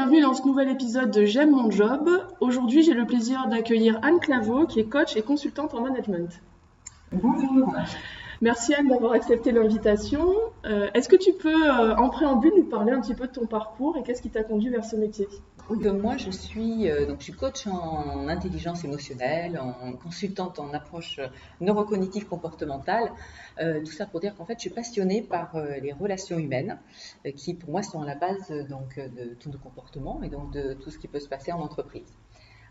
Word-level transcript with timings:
bienvenue 0.00 0.22
dans 0.22 0.32
ce 0.32 0.46
nouvel 0.46 0.70
épisode 0.70 1.10
de 1.10 1.26
J'aime 1.26 1.50
mon 1.50 1.70
job. 1.70 2.08
Aujourd'hui, 2.40 2.82
j'ai 2.82 2.94
le 2.94 3.04
plaisir 3.04 3.48
d'accueillir 3.48 3.98
Anne 4.00 4.18
Claveau, 4.18 4.64
qui 4.64 4.80
est 4.80 4.86
coach 4.86 5.14
et 5.14 5.20
consultante 5.20 5.74
en 5.74 5.82
management. 5.82 6.40
Bonjour. 7.12 7.74
Merci 8.40 8.72
Anne 8.72 8.88
d'avoir 8.88 9.12
accepté 9.12 9.52
l'invitation. 9.52 10.32
Euh, 10.64 10.88
Est-ce 10.94 11.06
que 11.06 11.16
tu 11.16 11.34
peux, 11.34 11.68
euh, 11.70 11.94
en 11.96 12.08
préambule, 12.08 12.52
nous 12.56 12.64
parler 12.64 12.92
un 12.92 13.02
petit 13.02 13.12
peu 13.12 13.26
de 13.26 13.32
ton 13.32 13.44
parcours 13.44 13.98
et 13.98 14.02
qu'est-ce 14.02 14.22
qui 14.22 14.30
t'a 14.30 14.42
conduit 14.42 14.70
vers 14.70 14.86
ce 14.86 14.96
métier? 14.96 15.28
Donc, 15.68 16.02
moi, 16.02 16.16
je 16.16 16.30
suis, 16.30 16.90
euh, 16.90 17.06
donc, 17.06 17.18
je 17.20 17.24
suis 17.24 17.32
coach 17.32 17.66
en 17.66 18.28
intelligence 18.28 18.84
émotionnelle, 18.84 19.58
en 19.58 19.92
consultante 19.92 20.58
en 20.58 20.72
approche 20.72 21.20
neurocognitive 21.60 22.26
comportementale. 22.26 23.10
Euh, 23.60 23.80
tout 23.80 23.92
ça 23.92 24.06
pour 24.06 24.20
dire 24.20 24.34
qu'en 24.34 24.44
fait, 24.44 24.54
je 24.54 24.60
suis 24.60 24.70
passionnée 24.70 25.22
par 25.22 25.54
euh, 25.56 25.78
les 25.80 25.92
relations 25.92 26.38
humaines, 26.38 26.78
euh, 27.26 27.30
qui 27.32 27.54
pour 27.54 27.70
moi 27.70 27.82
sont 27.82 28.02
la 28.02 28.14
base 28.14 28.50
euh, 28.50 28.64
donc, 28.64 28.98
euh, 28.98 29.08
de 29.08 29.34
tous 29.34 29.50
nos 29.50 29.58
comportements 29.58 30.22
et 30.22 30.28
donc 30.28 30.52
de 30.52 30.74
tout 30.74 30.90
ce 30.90 30.98
qui 30.98 31.08
peut 31.08 31.20
se 31.20 31.28
passer 31.28 31.52
en 31.52 31.60
entreprise. 31.60 32.16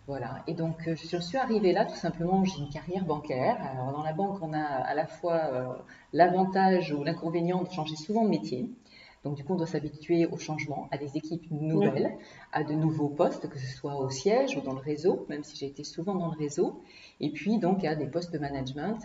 Voilà. 0.08 0.44
Et 0.48 0.56
donc, 0.56 0.88
euh, 0.88 0.96
je 0.96 1.18
suis 1.18 1.38
arrivée 1.38 1.72
là 1.72 1.86
tout 1.86 1.96
simplement. 1.96 2.44
J'ai 2.44 2.58
une 2.60 2.70
carrière 2.70 3.06
bancaire. 3.06 3.58
Alors, 3.62 3.92
dans 3.92 4.04
la 4.04 4.14
banque, 4.14 4.40
on 4.42 4.54
a 4.54 4.64
à 4.64 4.96
la 4.96 5.06
fois 5.06 5.36
euh, 5.36 5.68
l'avantage 6.14 6.92
ou 6.92 7.04
l'inconvénient 7.04 7.62
de 7.62 7.70
changer 7.70 7.96
souvent 7.96 8.24
de 8.24 8.30
métier. 8.30 8.72
Donc, 9.24 9.36
du 9.36 9.44
coup, 9.44 9.54
on 9.54 9.58
doit 9.58 9.68
s'habituer 9.68 10.26
au 10.26 10.38
changement, 10.38 10.88
à 10.92 10.98
des 10.98 11.18
équipes 11.18 11.46
nouvelles, 11.52 12.10
à 12.52 12.64
de 12.64 12.74
nouveaux 12.74 13.10
postes, 13.10 13.50
que 13.50 13.60
ce 13.60 13.68
soit 13.68 13.96
au 13.98 14.10
siège 14.10 14.56
ou 14.56 14.62
dans 14.62 14.74
le 14.74 14.80
réseau, 14.80 15.26
même 15.30 15.44
si 15.44 15.58
j'ai 15.58 15.68
été 15.68 15.84
souvent 15.84 16.16
dans 16.16 16.30
le 16.32 16.38
réseau. 16.38 16.82
Et 17.20 17.32
puis, 17.32 17.58
donc, 17.60 17.84
à 17.84 17.96
des 17.96 18.08
postes 18.08 18.32
de 18.34 18.40
management. 18.40 18.98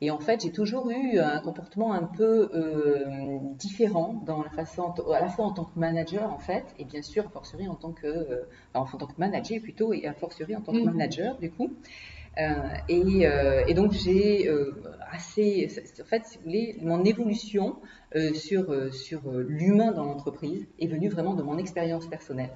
Et 0.00 0.10
en 0.10 0.18
fait, 0.18 0.40
j'ai 0.42 0.50
toujours 0.50 0.90
eu 0.90 1.18
un 1.20 1.38
comportement 1.38 1.92
un 1.92 2.02
peu 2.02 2.50
euh, 2.54 3.38
différent 3.58 4.20
dans 4.26 4.42
la 4.42 4.50
façon, 4.50 4.90
à 5.12 5.20
la 5.20 5.28
fois 5.28 5.44
en 5.44 5.52
tant 5.52 5.64
que 5.64 5.78
manager 5.78 6.32
en 6.32 6.38
fait, 6.38 6.64
et 6.76 6.84
bien 6.84 7.02
sûr 7.02 7.24
a 7.26 7.28
fortiori 7.30 7.68
en 7.68 7.76
tant 7.76 7.92
que, 7.92 8.06
euh, 8.08 8.44
en 8.74 8.84
tant 8.84 9.06
que 9.06 9.14
manager 9.18 9.60
plutôt, 9.62 9.92
et 9.92 10.04
a 10.06 10.12
fortiori 10.12 10.56
en 10.56 10.60
tant 10.60 10.72
que 10.74 10.78
Mhm. 10.78 10.84
manager 10.84 11.38
du 11.38 11.52
coup. 11.52 11.76
Euh, 12.38 12.52
et, 12.88 13.26
euh, 13.26 13.62
et 13.66 13.74
donc 13.74 13.92
j'ai 13.92 14.48
euh, 14.48 14.72
assez, 15.10 15.68
en 16.00 16.04
fait, 16.04 16.24
si 16.24 16.38
vous 16.38 16.44
voulez, 16.44 16.78
mon 16.80 17.04
évolution 17.04 17.76
sur 18.34 18.92
sur 18.92 19.22
l'humain 19.32 19.90
dans 19.92 20.04
l'entreprise 20.04 20.66
est 20.78 20.86
venue 20.86 21.08
vraiment 21.08 21.34
de 21.34 21.42
mon 21.42 21.56
expérience 21.56 22.06
personnelle. 22.06 22.54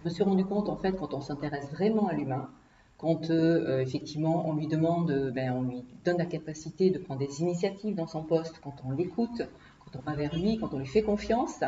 Je 0.00 0.08
me 0.08 0.14
suis 0.14 0.24
rendu 0.24 0.44
compte 0.44 0.68
en 0.70 0.76
fait 0.76 0.92
quand 0.92 1.12
on 1.12 1.20
s'intéresse 1.20 1.70
vraiment 1.72 2.08
à 2.08 2.14
l'humain, 2.14 2.48
quand 2.96 3.30
effectivement 3.30 4.48
on 4.48 4.54
lui 4.54 4.66
demande, 4.66 5.30
ben, 5.34 5.52
on 5.52 5.62
lui 5.62 5.84
donne 6.06 6.16
la 6.16 6.24
capacité 6.24 6.88
de 6.88 6.98
prendre 6.98 7.20
des 7.20 7.42
initiatives 7.42 7.94
dans 7.94 8.06
son 8.06 8.22
poste, 8.22 8.60
quand 8.64 8.76
on 8.86 8.92
l'écoute, 8.92 9.42
quand 9.84 9.98
on 9.98 10.10
va 10.10 10.16
vers 10.16 10.34
lui, 10.34 10.56
quand 10.58 10.72
on 10.72 10.78
lui 10.78 10.86
fait 10.86 11.02
confiance, 11.02 11.62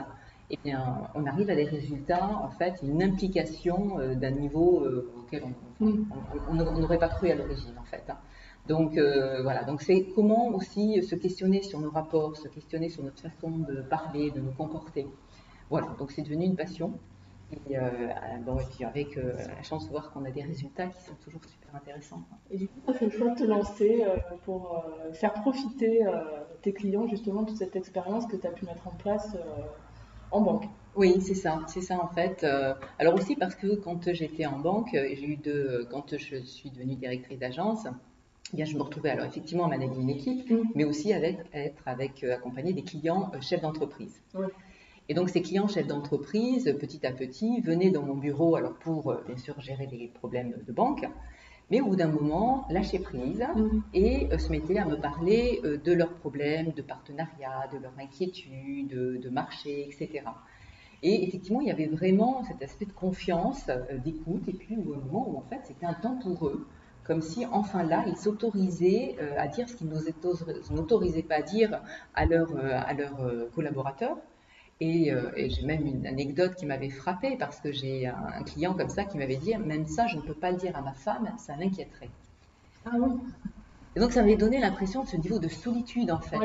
eh 0.50 0.58
bien 0.62 1.08
on 1.14 1.26
arrive 1.26 1.50
à 1.50 1.54
des 1.54 1.64
résultats, 1.64 2.40
en 2.42 2.50
fait, 2.50 2.74
une 2.82 3.02
implication 3.02 3.98
euh, 3.98 4.14
d'un 4.14 4.30
niveau 4.30 4.80
euh, 4.84 5.10
auquel 5.18 5.42
on 5.80 6.54
n'aurait 6.54 6.98
pas 6.98 7.08
cru 7.08 7.30
à 7.30 7.34
l'origine 7.34 7.74
en 7.80 7.84
fait. 7.84 8.04
hein. 8.08 8.18
Donc 8.68 8.96
euh, 8.96 9.42
voilà, 9.42 9.64
donc 9.64 9.82
c'est 9.82 10.06
comment 10.14 10.48
aussi 10.48 11.02
se 11.02 11.14
questionner 11.14 11.62
sur 11.62 11.80
nos 11.80 11.90
rapports, 11.90 12.36
se 12.36 12.48
questionner 12.48 12.88
sur 12.88 13.02
notre 13.02 13.20
façon 13.20 13.50
de 13.50 13.82
parler, 13.82 14.30
de 14.30 14.40
nous 14.40 14.52
comporter. 14.52 15.06
Voilà, 15.70 15.88
donc 15.98 16.12
c'est 16.12 16.22
devenu 16.22 16.44
une 16.44 16.56
passion. 16.56 16.92
Et, 17.70 17.76
bon, 18.44 18.58
et 18.58 18.64
puis 18.74 18.84
avec 18.84 19.16
la 19.16 19.62
chance 19.62 19.84
de 19.84 19.90
voir 19.90 20.10
qu'on 20.10 20.24
a 20.24 20.30
des 20.30 20.42
résultats 20.42 20.86
qui 20.86 21.00
sont 21.04 21.14
toujours 21.22 21.44
super 21.44 21.76
intéressants. 21.76 22.22
Et 22.50 22.56
du 22.56 22.66
coup, 22.66 22.80
tu 22.84 22.90
as 22.90 22.94
fait 22.94 23.04
le 23.04 23.10
choix 23.12 23.30
de 23.30 23.38
te 23.38 23.44
lancer 23.44 24.02
pour 24.44 24.82
faire 25.12 25.34
profiter 25.34 26.00
tes 26.62 26.72
clients 26.72 27.06
justement 27.06 27.42
de 27.42 27.48
toute 27.48 27.58
cette 27.58 27.76
expérience 27.76 28.26
que 28.26 28.36
tu 28.36 28.46
as 28.46 28.50
pu 28.50 28.64
mettre 28.64 28.88
en 28.88 28.92
place 28.92 29.36
en 30.34 30.40
banque. 30.40 30.64
Oui, 30.96 31.20
c'est 31.20 31.34
ça, 31.34 31.60
c'est 31.66 31.80
ça 31.80 31.98
en 32.00 32.08
fait. 32.08 32.44
Euh, 32.44 32.74
alors 32.98 33.14
aussi 33.14 33.34
parce 33.34 33.54
que 33.54 33.74
quand 33.74 34.12
j'étais 34.12 34.46
en 34.46 34.58
banque, 34.58 34.94
euh, 34.94 35.08
j'ai 35.12 35.26
eu 35.26 35.36
deux, 35.36 35.86
quand 35.90 36.16
je 36.16 36.36
suis 36.36 36.70
devenue 36.70 36.94
directrice 36.94 37.38
d'agence, 37.38 37.86
eh 38.52 38.56
bien 38.56 38.64
je 38.64 38.76
me 38.76 38.82
retrouvais 38.82 39.10
alors 39.10 39.26
effectivement 39.26 39.64
à 39.64 39.68
manager 39.68 39.98
une 39.98 40.10
équipe, 40.10 40.48
Mm. 40.50 40.62
mais 40.74 40.84
aussi 40.84 41.12
avec 41.12 41.38
être 41.52 41.82
avec 41.86 42.22
euh, 42.22 42.34
accompagné 42.34 42.72
des 42.72 42.82
clients 42.82 43.30
euh, 43.34 43.40
chefs 43.40 43.62
d'entreprise. 43.62 44.20
Ouais. 44.34 44.46
Et 45.08 45.14
donc 45.14 45.28
ces 45.30 45.42
clients 45.42 45.68
chefs 45.68 45.86
d'entreprise, 45.86 46.68
euh, 46.68 46.74
petit 46.74 47.04
à 47.06 47.12
petit, 47.12 47.60
venaient 47.60 47.90
dans 47.90 48.02
mon 48.02 48.14
bureau 48.14 48.54
alors 48.56 48.74
pour 48.74 49.10
euh, 49.10 49.22
bien 49.26 49.36
sûr 49.36 49.60
gérer 49.60 49.86
des 49.86 50.10
problèmes 50.14 50.54
de 50.66 50.72
banque, 50.72 51.08
mais 51.70 51.80
au 51.80 51.86
bout 51.86 51.96
d'un 51.96 52.08
moment 52.08 52.66
lâcher 52.70 52.98
prise 52.98 53.44
et 53.94 54.28
euh, 54.32 54.38
se 54.38 54.50
mettaient 54.50 54.78
à 54.78 54.84
me 54.86 54.96
parler 54.96 55.60
euh, 55.64 55.76
de 55.78 55.92
leurs 55.92 56.12
problèmes 56.14 56.72
de 56.72 56.82
partenariat, 56.82 57.68
de 57.72 57.78
leurs 57.78 57.98
inquiétudes, 57.98 58.88
de, 58.88 59.16
de 59.16 59.28
marché, 59.30 59.88
etc. 59.88 60.24
Et 61.02 61.24
effectivement, 61.26 61.60
il 61.60 61.68
y 61.68 61.70
avait 61.70 61.86
vraiment 61.86 62.42
cet 62.44 62.62
aspect 62.62 62.86
de 62.86 62.92
confiance, 62.92 63.64
euh, 63.68 63.98
d'écoute, 63.98 64.48
et 64.48 64.52
puis 64.52 64.76
au 64.76 64.82
moment 64.94 65.28
où 65.28 65.36
en 65.38 65.42
fait 65.42 65.60
c'était 65.64 65.86
un 65.86 65.94
temps 65.94 66.16
pour 66.22 66.46
eux, 66.46 66.66
comme 67.04 67.20
si 67.20 67.44
enfin 67.46 67.82
là, 67.82 68.04
ils 68.06 68.16
s'autorisaient 68.16 69.16
à 69.36 69.46
dire 69.48 69.68
ce 69.68 69.74
qu'ils 69.76 69.88
n'autorisaient- 69.88 71.22
pas 71.22 71.34
à 71.36 71.42
dire 71.42 71.82
à 72.14 72.24
leurs 72.24 72.52
collaborateurs. 73.54 74.16
Et, 74.80 75.12
euh, 75.12 75.30
et 75.36 75.50
j'ai 75.50 75.62
même 75.62 75.86
une 75.86 76.06
anecdote 76.06 76.56
qui 76.56 76.66
m'avait 76.66 76.90
frappée 76.90 77.36
parce 77.38 77.60
que 77.60 77.70
j'ai 77.72 78.06
un, 78.06 78.16
un 78.38 78.42
client 78.42 78.74
comme 78.74 78.88
ça 78.88 79.04
qui 79.04 79.16
m'avait 79.18 79.36
dit 79.36 79.56
même 79.56 79.86
ça, 79.86 80.06
je 80.08 80.16
ne 80.16 80.22
peux 80.22 80.34
pas 80.34 80.50
le 80.50 80.56
dire 80.56 80.76
à 80.76 80.82
ma 80.82 80.94
femme, 80.94 81.32
ça 81.38 81.56
l'inquiéterait. 81.56 82.10
Ah 82.84 82.90
oui. 82.98 83.12
Et 83.96 84.00
donc 84.00 84.12
ça 84.12 84.22
m'avait 84.22 84.36
donné 84.36 84.58
l'impression 84.58 85.04
de 85.04 85.08
ce 85.08 85.16
niveau 85.16 85.38
de 85.38 85.48
solitude 85.48 86.10
en 86.10 86.20
fait. 86.20 86.38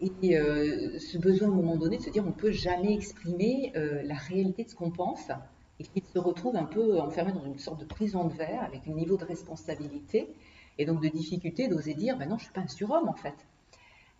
Et 0.00 0.36
euh, 0.36 0.98
ce 0.98 1.18
besoin 1.18 1.48
à 1.48 1.50
un 1.50 1.54
moment 1.54 1.76
donné 1.76 1.98
de 1.98 2.02
se 2.02 2.10
dire 2.10 2.24
on 2.24 2.28
ne 2.28 2.32
peut 2.32 2.52
jamais 2.52 2.94
exprimer 2.94 3.72
euh, 3.76 4.02
la 4.04 4.14
réalité 4.14 4.64
de 4.64 4.68
ce 4.70 4.74
qu'on 4.74 4.90
pense 4.90 5.30
et 5.80 5.84
qu'il 5.84 6.02
se 6.04 6.18
retrouve 6.18 6.56
un 6.56 6.64
peu 6.64 7.00
enfermé 7.00 7.32
dans 7.32 7.44
une 7.44 7.58
sorte 7.58 7.80
de 7.80 7.84
prison 7.84 8.24
de 8.26 8.32
verre 8.32 8.62
avec 8.64 8.86
un 8.88 8.92
niveau 8.92 9.16
de 9.16 9.24
responsabilité 9.24 10.28
et 10.78 10.84
donc 10.84 11.02
de 11.02 11.08
difficulté 11.08 11.68
d'oser 11.68 11.94
dire 11.94 12.16
ben 12.16 12.28
non 12.28 12.38
je 12.38 12.44
suis 12.44 12.52
pas 12.52 12.60
un 12.60 12.68
surhomme 12.68 13.08
en 13.08 13.14
fait. 13.14 13.34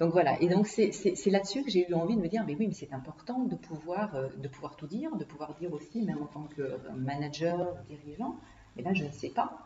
Donc 0.01 0.13
voilà, 0.13 0.41
et 0.41 0.49
donc 0.49 0.67
c'est 0.69 1.27
là-dessus 1.27 1.65
que 1.65 1.71
j'ai 1.71 1.89
eu 1.91 1.95
envie 1.95 2.15
de 2.15 2.21
me 2.21 2.29
dire 2.29 2.45
mais 2.47 2.55
oui 2.55 2.69
mais 2.69 2.75
c'est 2.75 2.93
important 2.93 3.41
de 3.41 3.57
pouvoir, 3.57 4.15
euh, 4.15 4.29
de 4.37 4.47
pouvoir 4.47 4.77
tout 4.77 4.87
dire, 4.87 5.17
de 5.17 5.25
pouvoir 5.25 5.55
dire 5.55 5.73
aussi 5.73 6.03
même 6.03 6.23
en 6.23 6.27
tant 6.27 6.45
que 6.45 6.63
euh, 6.63 6.79
manager 6.95 7.75
dirigeant, 7.89 8.37
mais 8.77 8.83
là 8.83 8.95
je 8.95 9.05
ne 9.05 9.11
sais 9.11 9.31
pas. 9.31 9.59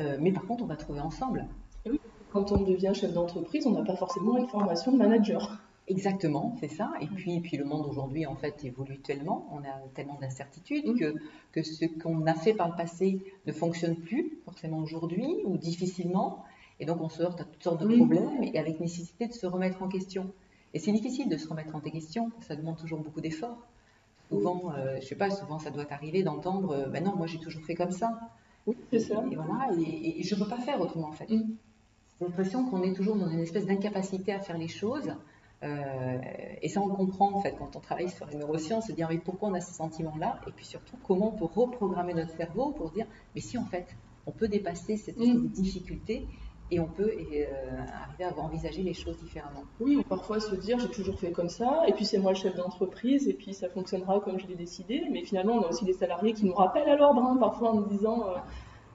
Euh, 0.00 0.16
mais 0.20 0.32
par 0.32 0.44
contre 0.44 0.64
on 0.64 0.66
va 0.66 0.76
trouver 0.76 1.00
ensemble. 1.00 1.46
Quand 2.32 2.50
on 2.52 2.62
devient 2.62 2.92
chef 2.94 3.12
d'entreprise, 3.12 3.66
on 3.66 3.70
n'a 3.70 3.84
pas 3.84 3.96
forcément 3.96 4.36
une 4.36 4.48
formation 4.48 4.92
de 4.92 4.98
manager. 4.98 5.58
Exactement, 5.88 6.56
c'est 6.58 6.68
ça. 6.68 6.92
Et 7.00 7.06
puis, 7.06 7.40
puis 7.40 7.56
le 7.56 7.64
monde 7.64 7.86
aujourd'hui, 7.86 8.26
en 8.26 8.34
fait, 8.34 8.64
évolue 8.64 8.98
tellement, 8.98 9.48
on 9.52 9.60
a 9.60 9.78
tellement 9.94 10.18
d'incertitudes 10.20 10.86
Mm. 10.86 10.98
que, 10.98 11.14
que 11.52 11.62
ce 11.62 11.84
qu'on 11.86 12.26
a 12.26 12.34
fait 12.34 12.54
par 12.54 12.68
le 12.68 12.74
passé 12.74 13.22
ne 13.46 13.52
fonctionne 13.52 13.94
plus 13.94 14.38
forcément 14.44 14.78
aujourd'hui 14.78 15.42
ou 15.44 15.56
difficilement. 15.56 16.44
Et 16.80 16.84
donc, 16.86 17.00
on 17.00 17.08
se 17.08 17.22
heurte 17.22 17.40
à 17.40 17.44
toutes 17.44 17.62
sortes 17.62 17.80
de 17.80 17.96
problèmes 17.96 18.42
et 18.42 18.58
avec 18.58 18.80
nécessité 18.80 19.26
de 19.26 19.32
se 19.32 19.46
remettre 19.46 19.82
en 19.82 19.88
question. 19.88 20.30
Et 20.74 20.78
c'est 20.78 20.92
difficile 20.92 21.28
de 21.28 21.36
se 21.36 21.48
remettre 21.48 21.74
en 21.74 21.80
question, 21.80 22.30
ça 22.40 22.54
demande 22.56 22.76
toujours 22.76 23.00
beaucoup 23.00 23.20
d'efforts. 23.20 23.58
Souvent, 24.28 24.72
euh, 24.72 24.96
je 25.00 25.06
sais 25.06 25.14
pas, 25.14 25.30
souvent 25.30 25.58
ça 25.58 25.70
doit 25.70 25.86
arriver 25.90 26.22
d'entendre, 26.22 26.70
euh, 26.72 26.86
ben 26.88 27.02
non, 27.04 27.14
moi 27.16 27.26
j'ai 27.26 27.38
toujours 27.38 27.64
fait 27.64 27.74
comme 27.74 27.92
ça. 27.92 28.18
Oui, 28.66 28.76
c'est 28.90 28.98
ça. 28.98 29.22
Et 29.30 29.36
voilà, 29.36 29.68
et, 29.78 30.20
et 30.20 30.22
je 30.24 30.34
ne 30.34 30.40
peux 30.40 30.48
pas 30.48 30.58
faire 30.58 30.80
autrement 30.80 31.08
en 31.08 31.12
fait. 31.12 31.30
Mm. 31.30 31.56
J'ai 32.20 32.26
l'impression 32.26 32.68
qu'on 32.68 32.82
est 32.82 32.92
toujours 32.92 33.16
dans 33.16 33.28
une 33.28 33.40
espèce 33.40 33.66
d'incapacité 33.66 34.32
à 34.32 34.40
faire 34.40 34.58
les 34.58 34.68
choses. 34.68 35.12
euh, 35.62 36.18
et 36.60 36.68
ça, 36.68 36.80
on 36.82 36.88
comprend 36.90 37.32
en 37.32 37.40
fait 37.40 37.54
quand 37.56 37.76
on 37.76 37.80
travaille 37.80 38.10
sur 38.10 38.26
les 38.26 38.36
neurosciences, 38.36 38.88
se 38.88 38.92
dire 38.92 39.08
mais 39.08 39.18
pourquoi 39.18 39.48
on 39.50 39.54
a 39.54 39.60
ce 39.60 39.72
sentiment-là? 39.74 40.40
Et 40.46 40.52
puis 40.52 40.66
surtout, 40.66 40.96
comment 41.06 41.28
on 41.28 41.38
peut 41.38 41.44
reprogrammer 41.44 42.14
notre 42.14 42.34
cerveau 42.36 42.72
pour 42.72 42.90
dire 42.90 43.06
mais 43.34 43.40
si 43.40 43.56
en 43.58 43.64
fait, 43.64 43.96
on 44.26 44.32
peut 44.32 44.48
dépasser 44.48 44.96
cette 44.96 45.18
Mm. 45.18 45.34
de 45.34 45.48
difficulté 45.48 46.26
et 46.70 46.80
on 46.80 46.88
peut 46.88 47.10
euh, 47.10 47.76
arriver 48.02 48.24
à 48.24 48.36
envisager 48.38 48.82
les 48.82 48.94
choses 48.94 49.16
différemment. 49.18 49.64
Oui, 49.78 49.96
ou 49.96 50.02
parfois 50.02 50.40
se 50.40 50.54
dire 50.56 50.78
j'ai 50.78 50.90
toujours 50.90 51.18
fait 51.20 51.32
comme 51.32 51.48
ça, 51.48 51.82
et 51.86 51.92
puis 51.92 52.04
c'est 52.04 52.18
moi 52.18 52.32
le 52.32 52.36
chef 52.36 52.54
d'entreprise, 52.56 53.28
et 53.28 53.34
puis 53.34 53.54
ça 53.54 53.68
fonctionnera 53.68 54.20
comme 54.20 54.38
je 54.38 54.46
l'ai 54.46 54.56
décidé. 54.56 55.02
Mais 55.12 55.24
finalement, 55.24 55.54
on 55.54 55.62
a 55.62 55.68
aussi 55.68 55.84
des 55.84 55.92
salariés 55.92 56.32
qui 56.32 56.44
nous 56.44 56.54
rappellent 56.54 56.88
à 56.88 56.96
l'ordre, 56.96 57.22
hein, 57.22 57.36
parfois 57.38 57.70
en 57.72 57.74
nous 57.80 57.86
disant 57.86 58.28
euh, 58.28 58.34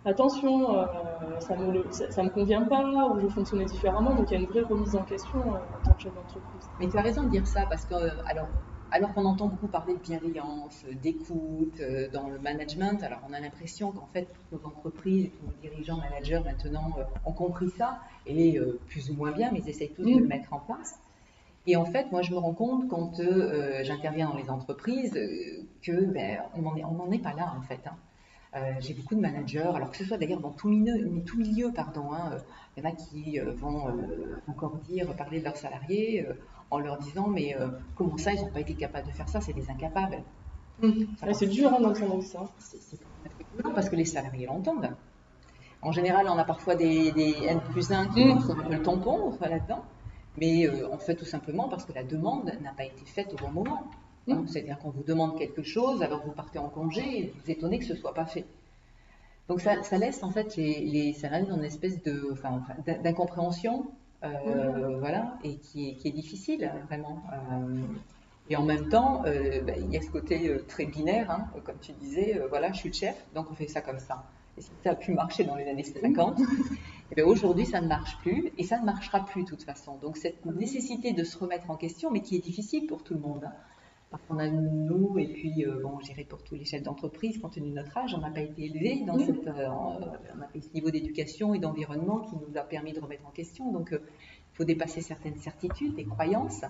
attention, 0.05 0.75
euh, 0.77 1.39
ça 1.39 1.55
me 1.57 1.71
le- 1.71 1.91
ça, 1.91 2.11
ça 2.11 2.23
me 2.23 2.29
convient 2.29 2.63
pas, 2.63 2.83
ou 3.09 3.19
je 3.19 3.27
fonctionnais 3.27 3.65
différemment. 3.65 4.15
Donc 4.15 4.31
il 4.31 4.33
y 4.33 4.37
a 4.37 4.39
une 4.39 4.47
vraie 4.49 4.61
remise 4.63 4.95
en 4.95 5.03
question 5.03 5.51
en 5.51 5.79
tant 5.83 5.93
que 5.95 6.01
chef 6.01 6.13
d'entreprise. 6.13 6.71
Mais 6.79 6.89
tu 6.89 6.97
as 6.97 7.01
raison 7.01 7.23
de 7.23 7.29
dire 7.29 7.47
ça 7.47 7.65
parce 7.69 7.85
que, 7.85 7.95
alors, 8.27 8.49
alors 8.91 9.13
qu'on 9.13 9.25
entend 9.25 9.47
beaucoup 9.47 9.67
parler 9.67 9.93
de 9.93 9.99
bienveillance, 9.99 10.83
euh, 10.85 10.93
d'écoute 10.95 11.79
euh, 11.79 12.09
dans 12.11 12.27
le 12.29 12.39
management, 12.39 13.01
alors 13.03 13.19
on 13.29 13.33
a 13.33 13.39
l'impression 13.39 13.91
qu'en 13.91 14.07
fait 14.07 14.27
toutes 14.49 14.61
nos 14.61 14.67
entreprises, 14.67 15.29
tous 15.39 15.45
nos 15.47 15.53
dirigeants, 15.61 15.97
managers 15.97 16.41
maintenant 16.43 16.91
euh, 16.97 17.03
ont 17.25 17.31
compris 17.33 17.69
ça 17.69 17.99
et 18.25 18.59
plus 18.87 19.09
ou 19.09 19.15
moins 19.15 19.31
bien, 19.31 19.49
mais 19.51 19.59
ils 19.59 19.69
essayent 19.69 19.93
tous 19.93 20.03
de 20.03 20.09
Mm. 20.11 20.19
le 20.19 20.27
mettre 20.27 20.53
en 20.53 20.59
place. 20.59 20.99
Et 21.67 21.75
en 21.75 21.85
fait, 21.85 22.11
moi 22.11 22.21
je 22.21 22.31
me 22.31 22.37
rends 22.37 22.53
compte 22.53 22.87
quand 22.89 23.19
euh, 23.19 23.83
j'interviens 23.83 24.29
dans 24.29 24.37
les 24.37 24.49
entreprises 24.49 25.13
que 25.81 26.05
ben, 26.05 26.39
on 26.55 26.61
n'en 26.63 26.75
est, 26.75 26.83
on 26.83 26.93
n'en 26.93 27.11
est 27.11 27.19
pas 27.19 27.33
là 27.33 27.53
en 27.57 27.61
fait. 27.61 27.79
hein. 27.87 27.95
Euh, 28.53 28.73
j'ai 28.79 28.93
beaucoup 28.93 29.15
de 29.15 29.21
managers, 29.21 29.71
alors 29.73 29.91
que 29.91 29.97
ce 29.97 30.03
soit 30.03 30.17
d'ailleurs 30.17 30.41
dans 30.41 30.51
tout 30.51 30.67
milieu, 30.67 31.07
mais 31.09 31.21
tout 31.21 31.37
milieu 31.37 31.71
pardon, 31.71 32.11
hein, 32.11 32.31
euh, 32.33 32.39
il 32.75 32.83
y 32.83 32.85
en 32.85 32.89
a 32.89 32.93
qui 32.93 33.39
euh, 33.39 33.53
vont 33.53 33.85
encore 34.47 34.75
dire, 34.89 35.07
parler 35.15 35.39
de 35.39 35.45
leurs 35.45 35.55
salariés 35.55 36.25
en 36.69 36.79
leur 36.79 36.97
disant 36.97 37.27
mais 37.27 37.55
comment 37.95 38.17
ça 38.17 38.33
ils 38.33 38.41
n'ont 38.41 38.51
pas 38.51 38.59
été 38.59 38.73
capables 38.73 39.07
de 39.07 39.13
faire 39.13 39.29
ça, 39.29 39.39
c'est 39.41 39.53
des 39.53 39.69
incapables. 39.69 40.21
Mmh. 40.81 41.05
c'est 41.33 41.47
dur 41.47 41.71
hein, 41.73 41.79
d'entendre 41.79 42.23
ça. 42.23 42.49
C'est 42.57 42.99
parce 43.75 43.89
que 43.89 43.95
les 43.95 44.05
salariés 44.05 44.47
l'entendent. 44.47 44.95
En 45.81 45.91
général, 45.91 46.27
on 46.27 46.37
a 46.37 46.43
parfois 46.43 46.75
des, 46.75 47.11
des 47.11 47.35
N 47.47 47.59
plus 47.71 47.91
1 47.91 48.07
qui 48.07 48.25
mmh. 48.25 48.41
sont 48.41 48.59
un 48.59 48.63
peu 48.63 48.71
le 48.71 48.81
tampon 48.81 49.37
là-dedans, 49.41 49.83
mais 50.37 50.67
euh, 50.67 50.87
on 50.91 50.97
fait 50.97 51.15
tout 51.15 51.25
simplement 51.25 51.67
parce 51.67 51.85
que 51.85 51.93
la 51.93 52.03
demande 52.03 52.51
n'a 52.61 52.71
pas 52.71 52.85
été 52.85 53.05
faite 53.05 53.33
au 53.33 53.37
bon 53.37 53.51
moment. 53.51 53.83
Mmh. 54.27 54.47
C'est-à-dire 54.47 54.77
qu'on 54.79 54.91
vous 54.91 55.03
demande 55.03 55.37
quelque 55.37 55.63
chose, 55.63 56.03
alors 56.03 56.23
vous 56.23 56.31
partez 56.31 56.59
en 56.59 56.69
congé 56.69 57.01
et 57.01 57.33
vous 57.35 57.51
étonnez 57.51 57.79
que 57.79 57.85
ce 57.85 57.93
ne 57.93 57.97
soit 57.97 58.13
pas 58.13 58.25
fait. 58.25 58.45
Donc 59.51 59.59
ça, 59.59 59.97
laisse 59.97 60.23
en 60.23 60.31
fait 60.31 60.55
les, 60.55 61.11
salariés 61.13 61.45
dans 61.45 61.57
une 61.57 61.65
espèce 61.65 62.01
de, 62.03 62.29
enfin, 62.31 62.61
d'incompréhension, 63.03 63.85
euh, 64.23 64.97
voilà, 64.99 65.37
et 65.43 65.57
qui 65.57 65.89
est, 65.89 65.93
qui 65.95 66.07
est 66.07 66.11
difficile 66.11 66.71
vraiment. 66.87 67.21
Euh, 67.33 67.81
et 68.49 68.55
en 68.55 68.63
même 68.63 68.87
temps, 68.89 69.23
euh, 69.25 69.61
bah, 69.61 69.73
il 69.77 69.91
y 69.91 69.97
a 69.97 70.01
ce 70.01 70.09
côté 70.09 70.55
très 70.67 70.85
binaire, 70.85 71.29
hein, 71.31 71.47
comme 71.65 71.77
tu 71.81 71.91
disais, 71.93 72.39
voilà, 72.49 72.71
je 72.71 72.77
suis 72.77 72.89
le 72.89 72.95
chef, 72.95 73.25
donc 73.35 73.47
on 73.51 73.55
fait 73.55 73.67
ça 73.67 73.81
comme 73.81 73.99
ça. 73.99 74.23
Et 74.57 74.61
ça 74.61 74.91
a 74.91 74.95
pu 74.95 75.11
marcher 75.11 75.43
dans 75.43 75.55
les 75.55 75.67
années 75.67 75.83
50, 75.83 76.39
et 77.17 77.21
aujourd'hui 77.21 77.65
ça 77.65 77.81
ne 77.81 77.87
marche 77.87 78.17
plus, 78.19 78.53
et 78.57 78.63
ça 78.63 78.79
ne 78.79 78.85
marchera 78.85 79.25
plus 79.25 79.43
de 79.43 79.49
toute 79.49 79.63
façon. 79.63 79.97
Donc 80.01 80.15
cette 80.15 80.45
nécessité 80.45 81.13
de 81.13 81.23
se 81.25 81.37
remettre 81.37 81.69
en 81.71 81.75
question, 81.75 82.09
mais 82.09 82.21
qui 82.21 82.35
est 82.35 82.43
difficile 82.43 82.87
pour 82.87 83.03
tout 83.03 83.15
le 83.15 83.19
monde. 83.19 83.49
Parce 84.11 84.23
qu'on 84.23 84.39
a 84.39 84.49
nous, 84.49 85.17
et 85.17 85.27
puis 85.27 85.65
euh, 85.65 85.79
bon, 85.81 85.97
j'irai 86.01 86.25
pour 86.25 86.43
tous 86.43 86.55
les 86.55 86.65
chefs 86.65 86.83
d'entreprise, 86.83 87.37
compte 87.37 87.53
tenu 87.53 87.69
de 87.69 87.75
notre 87.75 87.97
âge, 87.97 88.13
on 88.13 88.19
n'a 88.19 88.29
pas 88.29 88.41
été 88.41 88.65
élevés 88.65 89.05
dans 89.07 89.17
cette, 89.17 89.47
euh, 89.47 89.69
on 89.69 89.99
n'a 90.37 90.47
pas 90.47 90.59
ce 90.59 90.73
niveau 90.73 90.91
d'éducation 90.91 91.53
et 91.53 91.59
d'environnement 91.59 92.19
qui 92.19 92.35
nous 92.35 92.57
a 92.57 92.61
permis 92.63 92.91
de 92.91 92.99
remettre 92.99 93.25
en 93.25 93.31
question. 93.31 93.71
Donc, 93.71 93.93
euh, 93.93 93.99
il 94.53 94.57
faut 94.57 94.65
dépasser 94.65 94.99
certaines 94.99 95.37
certitudes 95.37 95.97
et 95.97 96.03
croyances. 96.03 96.65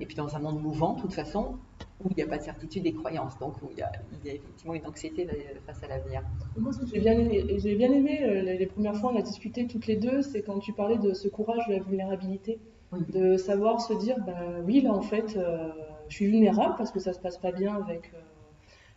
et 0.00 0.06
puis 0.06 0.16
dans 0.16 0.34
un 0.34 0.40
monde 0.40 0.60
mouvant, 0.60 0.94
de 0.94 1.02
toute 1.02 1.14
façon, 1.14 1.58
où 2.02 2.08
il 2.10 2.16
n'y 2.16 2.24
a 2.24 2.26
pas 2.26 2.38
de 2.38 2.42
certitude 2.42 2.84
et 2.86 2.92
croyances, 2.92 3.38
donc 3.38 3.62
où 3.62 3.68
il 3.70 3.78
y 3.78 3.82
a, 3.82 3.92
il 4.12 4.26
y 4.26 4.30
a 4.30 4.34
effectivement 4.34 4.74
une 4.74 4.84
anxiété 4.84 5.28
face 5.64 5.80
à 5.84 5.86
l'avenir. 5.86 6.22
Moi, 6.56 6.72
ce 6.72 6.80
que 6.80 6.86
j'ai 6.86 6.98
bien 6.98 7.16
aimé, 7.16 7.44
j'ai 7.58 7.76
bien 7.76 7.92
aimé 7.92 8.42
les, 8.42 8.66
premières 8.66 8.96
fois, 8.96 9.12
on 9.12 9.16
a 9.16 9.22
discuté 9.22 9.68
toutes 9.68 9.86
les 9.86 9.94
deux, 9.94 10.22
c'est 10.22 10.42
quand 10.42 10.58
tu 10.58 10.72
parlais 10.72 10.98
de 10.98 11.14
ce 11.14 11.28
courage 11.28 11.68
de 11.68 11.74
la 11.74 11.78
vulnérabilité, 11.78 12.58
de 13.10 13.36
savoir 13.36 13.80
se 13.80 13.92
dire, 13.92 14.16
bah 14.26 14.58
oui, 14.66 14.80
là 14.80 14.92
en 14.92 15.02
fait 15.02 15.38
je 16.12 16.16
suis 16.18 16.26
vulnérable 16.26 16.74
parce 16.76 16.90
que 16.90 17.00
ça 17.00 17.14
se 17.14 17.18
passe 17.18 17.38
pas 17.38 17.52
bien 17.52 17.74
avec, 17.74 18.12
euh, 18.14 18.20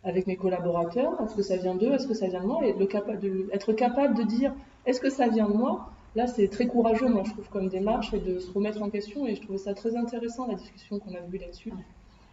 avec 0.04 0.26
mes 0.26 0.36
collaborateurs. 0.36 1.18
Est-ce 1.22 1.34
que 1.34 1.42
ça 1.42 1.56
vient 1.56 1.74
d'eux? 1.74 1.92
Est-ce 1.94 2.06
que 2.06 2.12
ça 2.12 2.26
vient 2.28 2.42
de 2.42 2.46
moi? 2.46 2.66
Et 2.66 2.74
le 2.74 2.86
de, 3.16 3.48
être 3.54 3.72
capable 3.72 4.14
de 4.14 4.22
dire 4.22 4.52
est-ce 4.84 5.00
que 5.00 5.08
ça 5.08 5.26
vient 5.26 5.48
de 5.48 5.54
moi? 5.54 5.88
Là, 6.14 6.26
c'est 6.26 6.48
très 6.48 6.66
courageux, 6.66 7.08
moi, 7.08 7.22
je 7.24 7.32
trouve, 7.32 7.48
comme 7.48 7.68
démarche 7.68 8.12
et 8.12 8.18
de 8.18 8.38
se 8.38 8.52
remettre 8.52 8.82
en 8.82 8.90
question. 8.90 9.26
Et 9.26 9.34
je 9.34 9.40
trouvais 9.40 9.58
ça 9.58 9.72
très 9.72 9.96
intéressant, 9.96 10.46
la 10.46 10.54
discussion 10.56 10.98
qu'on 10.98 11.14
a 11.14 11.20
eue 11.32 11.38
là-dessus. 11.38 11.72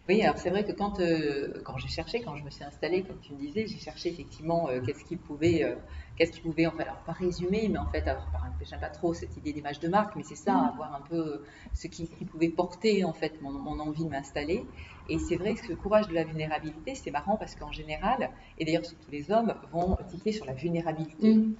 Oui, 0.06 0.20
alors 0.20 0.36
c'est 0.36 0.50
vrai 0.50 0.64
que 0.64 0.72
quand, 0.72 1.00
euh, 1.00 1.62
quand 1.64 1.78
j'ai 1.78 1.88
cherché, 1.88 2.20
quand 2.20 2.36
je 2.36 2.44
me 2.44 2.50
suis 2.50 2.62
installée, 2.62 3.02
comme 3.02 3.18
tu 3.20 3.32
me 3.32 3.38
disais, 3.38 3.66
j'ai 3.66 3.78
cherché 3.78 4.10
effectivement 4.10 4.68
euh, 4.68 4.82
qu'est-ce 4.84 5.02
qui 5.02 5.16
pouvait, 5.16 5.64
euh, 5.64 5.76
qu'est-ce 6.16 6.32
qui 6.32 6.40
pouvait, 6.40 6.66
en 6.66 6.72
fait, 6.72 6.82
alors 6.82 6.98
pas 7.06 7.12
résumer, 7.12 7.68
mais 7.70 7.78
en 7.78 7.86
fait, 7.86 8.06
alors, 8.06 8.26
j'aime 8.68 8.80
pas 8.80 8.90
trop 8.90 9.14
cette 9.14 9.34
idée 9.38 9.54
d'image 9.54 9.80
de 9.80 9.88
marque, 9.88 10.14
mais 10.14 10.22
c'est 10.22 10.34
ça, 10.34 10.52
mm. 10.52 10.68
avoir 10.74 10.94
un 10.94 11.00
peu 11.00 11.42
ce 11.72 11.86
qui, 11.86 12.04
pouvait 12.26 12.50
porter 12.50 13.04
en 13.04 13.14
fait 13.14 13.40
mon, 13.40 13.52
mon 13.52 13.80
envie 13.80 14.04
de 14.04 14.10
m'installer. 14.10 14.66
Et 15.08 15.18
c'est 15.18 15.36
vrai 15.36 15.54
que 15.54 15.64
ce 15.66 15.72
courage 15.72 16.06
de 16.08 16.14
la 16.14 16.24
vulnérabilité, 16.24 16.94
c'est 16.94 17.10
marrant 17.10 17.38
parce 17.38 17.54
qu'en 17.54 17.72
général, 17.72 18.30
et 18.58 18.66
d'ailleurs 18.66 18.84
surtout 18.84 19.10
les 19.10 19.30
hommes, 19.30 19.54
vont 19.72 19.96
tiquer 20.10 20.32
sur 20.32 20.44
la 20.44 20.52
vulnérabilité. 20.52 21.34
Mm. 21.34 21.54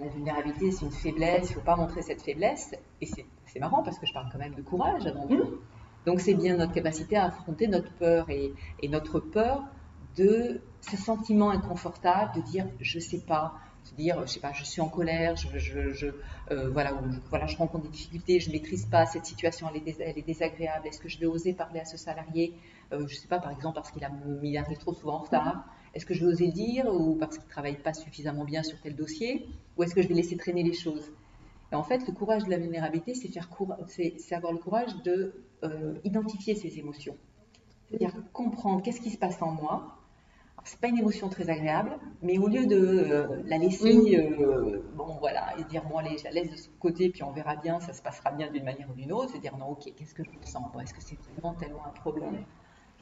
La 0.00 0.08
vulnérabilité, 0.08 0.72
c'est 0.72 0.86
une 0.86 0.90
faiblesse, 0.90 1.50
il 1.50 1.50
ne 1.50 1.54
faut 1.54 1.64
pas 1.64 1.76
montrer 1.76 2.02
cette 2.02 2.20
faiblesse. 2.20 2.74
Et 3.00 3.06
c'est 3.06 3.60
marrant 3.60 3.84
parce 3.84 4.00
que 4.00 4.06
je 4.06 4.12
parle 4.12 4.28
quand 4.32 4.38
même 4.38 4.54
de 4.54 4.62
courage 4.62 5.06
avant 5.06 5.28
tout. 5.28 5.60
Donc 6.06 6.20
c'est 6.20 6.34
bien 6.34 6.56
notre 6.56 6.72
capacité 6.72 7.16
à 7.16 7.26
affronter 7.26 7.66
notre 7.66 7.92
peur 7.92 8.28
et, 8.28 8.54
notre 8.88 9.20
peur 9.20 9.64
de 10.16 10.60
ce 10.80 10.96
sentiment 10.96 11.50
inconfortable 11.50 12.36
de 12.36 12.40
dire 12.42 12.66
je 12.78 12.98
sais 12.98 13.20
pas, 13.26 13.54
de 13.90 13.96
dire 13.96 14.20
je 14.26 14.32
sais 14.32 14.40
pas, 14.40 14.52
je 14.52 14.64
suis 14.64 14.82
en 14.82 14.88
colère, 14.88 15.34
je, 15.36 15.58
je, 15.58 16.08
euh, 16.50 16.68
voilà, 16.70 16.92
voilà, 17.30 17.46
je 17.46 17.56
rencontre 17.56 17.84
des 17.84 17.90
difficultés, 17.90 18.38
je 18.38 18.50
maîtrise 18.50 18.84
pas 18.84 19.06
cette 19.06 19.24
situation, 19.24 19.68
elle 19.74 19.82
est, 20.18 20.22
désagréable. 20.26 20.86
Est-ce 20.86 21.00
que 21.00 21.08
je 21.08 21.18
vais 21.18 21.26
oser 21.26 21.54
parler 21.54 21.80
à 21.80 21.86
ce 21.86 21.96
salarié, 21.96 22.52
euh, 22.92 23.06
je 23.08 23.14
sais 23.14 23.28
pas, 23.28 23.38
par 23.38 23.50
exemple 23.50 23.76
parce 23.76 23.90
qu'il 23.90 24.04
arrive 24.04 24.78
trop 24.78 24.92
souvent 24.92 25.14
en 25.14 25.22
retard. 25.22 25.64
Est-ce 25.94 26.04
que 26.04 26.12
je 26.12 26.24
vais 26.24 26.32
oser 26.32 26.48
dire 26.48 26.86
ou 26.86 27.14
parce 27.14 27.38
qu'il 27.38 27.48
travaille 27.48 27.78
pas 27.78 27.94
suffisamment 27.94 28.44
bien 28.44 28.62
sur 28.62 28.78
tel 28.80 28.94
dossier, 28.94 29.46
ou 29.76 29.84
est-ce 29.84 29.94
que 29.94 30.02
je 30.02 30.08
vais 30.08 30.14
laisser 30.14 30.36
traîner 30.36 30.62
les 30.62 30.74
choses? 30.74 31.10
Et 31.74 31.76
en 31.76 31.82
fait, 31.82 32.06
le 32.06 32.12
courage 32.12 32.44
de 32.44 32.50
la 32.50 32.58
vulnérabilité, 32.58 33.14
c'est 33.14 33.26
faire 33.26 33.48
c'est 33.88 34.34
avoir 34.34 34.52
le 34.52 34.58
courage 34.58 34.94
de 35.02 35.34
euh, 35.64 35.94
identifier 36.04 36.54
ses 36.54 36.78
émotions. 36.78 37.16
C'est-à-dire 37.88 38.14
comprendre 38.32 38.80
qu'est-ce 38.80 39.00
qui 39.00 39.10
se 39.10 39.18
passe 39.18 39.42
en 39.42 39.50
moi. 39.50 39.98
C'est 40.62 40.78
pas 40.78 40.86
une 40.86 40.98
émotion 40.98 41.28
très 41.28 41.50
agréable, 41.50 41.98
mais 42.22 42.38
au 42.38 42.46
lieu 42.46 42.66
de 42.66 42.78
euh, 42.78 43.42
la 43.44 43.58
laisser, 43.58 44.16
euh, 44.16 44.82
bon 44.94 45.16
voilà, 45.18 45.52
et 45.58 45.64
dire 45.64 45.82
bon 45.84 45.98
allez, 45.98 46.16
je 46.16 46.24
la 46.24 46.30
laisse 46.30 46.50
de 46.50 46.56
ce 46.56 46.68
côté, 46.78 47.10
puis 47.10 47.24
on 47.24 47.32
verra 47.32 47.56
bien, 47.56 47.80
ça 47.80 47.92
se 47.92 48.00
passera 48.00 48.30
bien 48.30 48.50
d'une 48.50 48.64
manière 48.64 48.88
ou 48.88 48.94
d'une 48.94 49.12
autre, 49.12 49.32
c'est 49.32 49.40
dire 49.40 49.56
non, 49.58 49.70
ok, 49.70 49.92
qu'est-ce 49.96 50.14
que 50.14 50.22
je 50.22 50.30
ressens 50.40 50.70
Est-ce 50.80 50.94
que 50.94 51.02
c'est 51.02 51.18
vraiment 51.32 51.54
tellement 51.54 51.84
un 51.84 51.90
problème? 51.90 52.36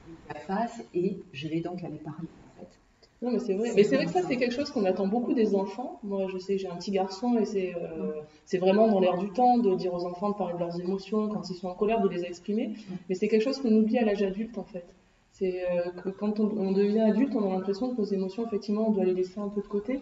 Je 0.08 0.34
la 0.34 0.40
face 0.40 0.82
et 0.94 1.22
je 1.32 1.46
vais 1.46 1.60
donc 1.60 1.84
aller 1.84 1.98
parler 1.98 2.26
non, 3.22 3.30
mais 3.30 3.38
c'est 3.38 3.54
vrai. 3.54 3.70
Mais 3.76 3.84
c'est 3.84 3.94
vrai 3.94 4.06
que 4.06 4.10
ça, 4.10 4.22
c'est 4.22 4.36
quelque 4.36 4.52
chose 4.52 4.70
qu'on 4.70 4.84
attend 4.84 5.06
beaucoup 5.06 5.32
des 5.32 5.54
enfants. 5.54 6.00
Moi, 6.02 6.26
je 6.32 6.38
sais, 6.38 6.58
j'ai 6.58 6.66
un 6.66 6.74
petit 6.74 6.90
garçon 6.90 7.38
et 7.38 7.44
c'est 7.44 7.72
euh, 7.76 8.10
c'est 8.46 8.58
vraiment 8.58 8.88
dans 8.88 8.98
l'air 8.98 9.16
du 9.16 9.30
temps 9.30 9.58
de 9.58 9.74
dire 9.76 9.94
aux 9.94 10.04
enfants 10.04 10.30
de 10.30 10.34
parler 10.34 10.54
de 10.54 10.58
leurs 10.58 10.80
émotions 10.80 11.28
quand 11.28 11.48
ils 11.48 11.54
sont 11.54 11.68
en 11.68 11.74
colère, 11.74 12.00
de 12.00 12.08
les 12.08 12.24
exprimer. 12.24 12.72
Mais 13.08 13.14
c'est 13.14 13.28
quelque 13.28 13.44
chose 13.44 13.60
qu'on 13.60 13.72
oublie 13.72 13.98
à 13.98 14.04
l'âge 14.04 14.24
adulte, 14.24 14.58
en 14.58 14.64
fait. 14.64 14.84
C'est 15.30 15.62
euh, 15.62 15.90
que 16.02 16.08
quand 16.08 16.40
on, 16.40 16.72
devient 16.72 17.00
adulte, 17.00 17.34
on 17.34 17.48
a 17.48 17.54
l'impression 17.54 17.94
que 17.94 18.00
nos 18.00 18.04
émotions, 18.04 18.44
effectivement, 18.44 18.88
on 18.88 18.90
doit 18.90 19.04
les 19.04 19.14
laisser 19.14 19.38
un 19.38 19.48
peu 19.48 19.62
de 19.62 19.68
côté. 19.68 20.00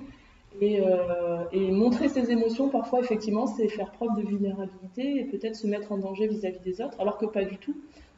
Et, 0.60 0.80
euh, 0.80 1.44
et 1.52 1.70
montrer 1.70 2.08
ses 2.08 2.30
émotions, 2.30 2.68
parfois, 2.68 3.00
effectivement, 3.00 3.46
c'est 3.46 3.68
faire 3.68 3.90
preuve 3.92 4.14
de 4.16 4.22
vulnérabilité 4.22 5.20
et 5.20 5.24
peut-être 5.24 5.56
se 5.56 5.66
mettre 5.66 5.90
en 5.90 5.96
danger 5.96 6.26
vis-à-vis 6.26 6.58
-vis 6.58 6.64
des 6.64 6.82
autres, 6.82 7.00
alors 7.00 7.16
que 7.16 7.24
pas 7.24 7.44
du 7.44 7.56
tout. 7.56 7.74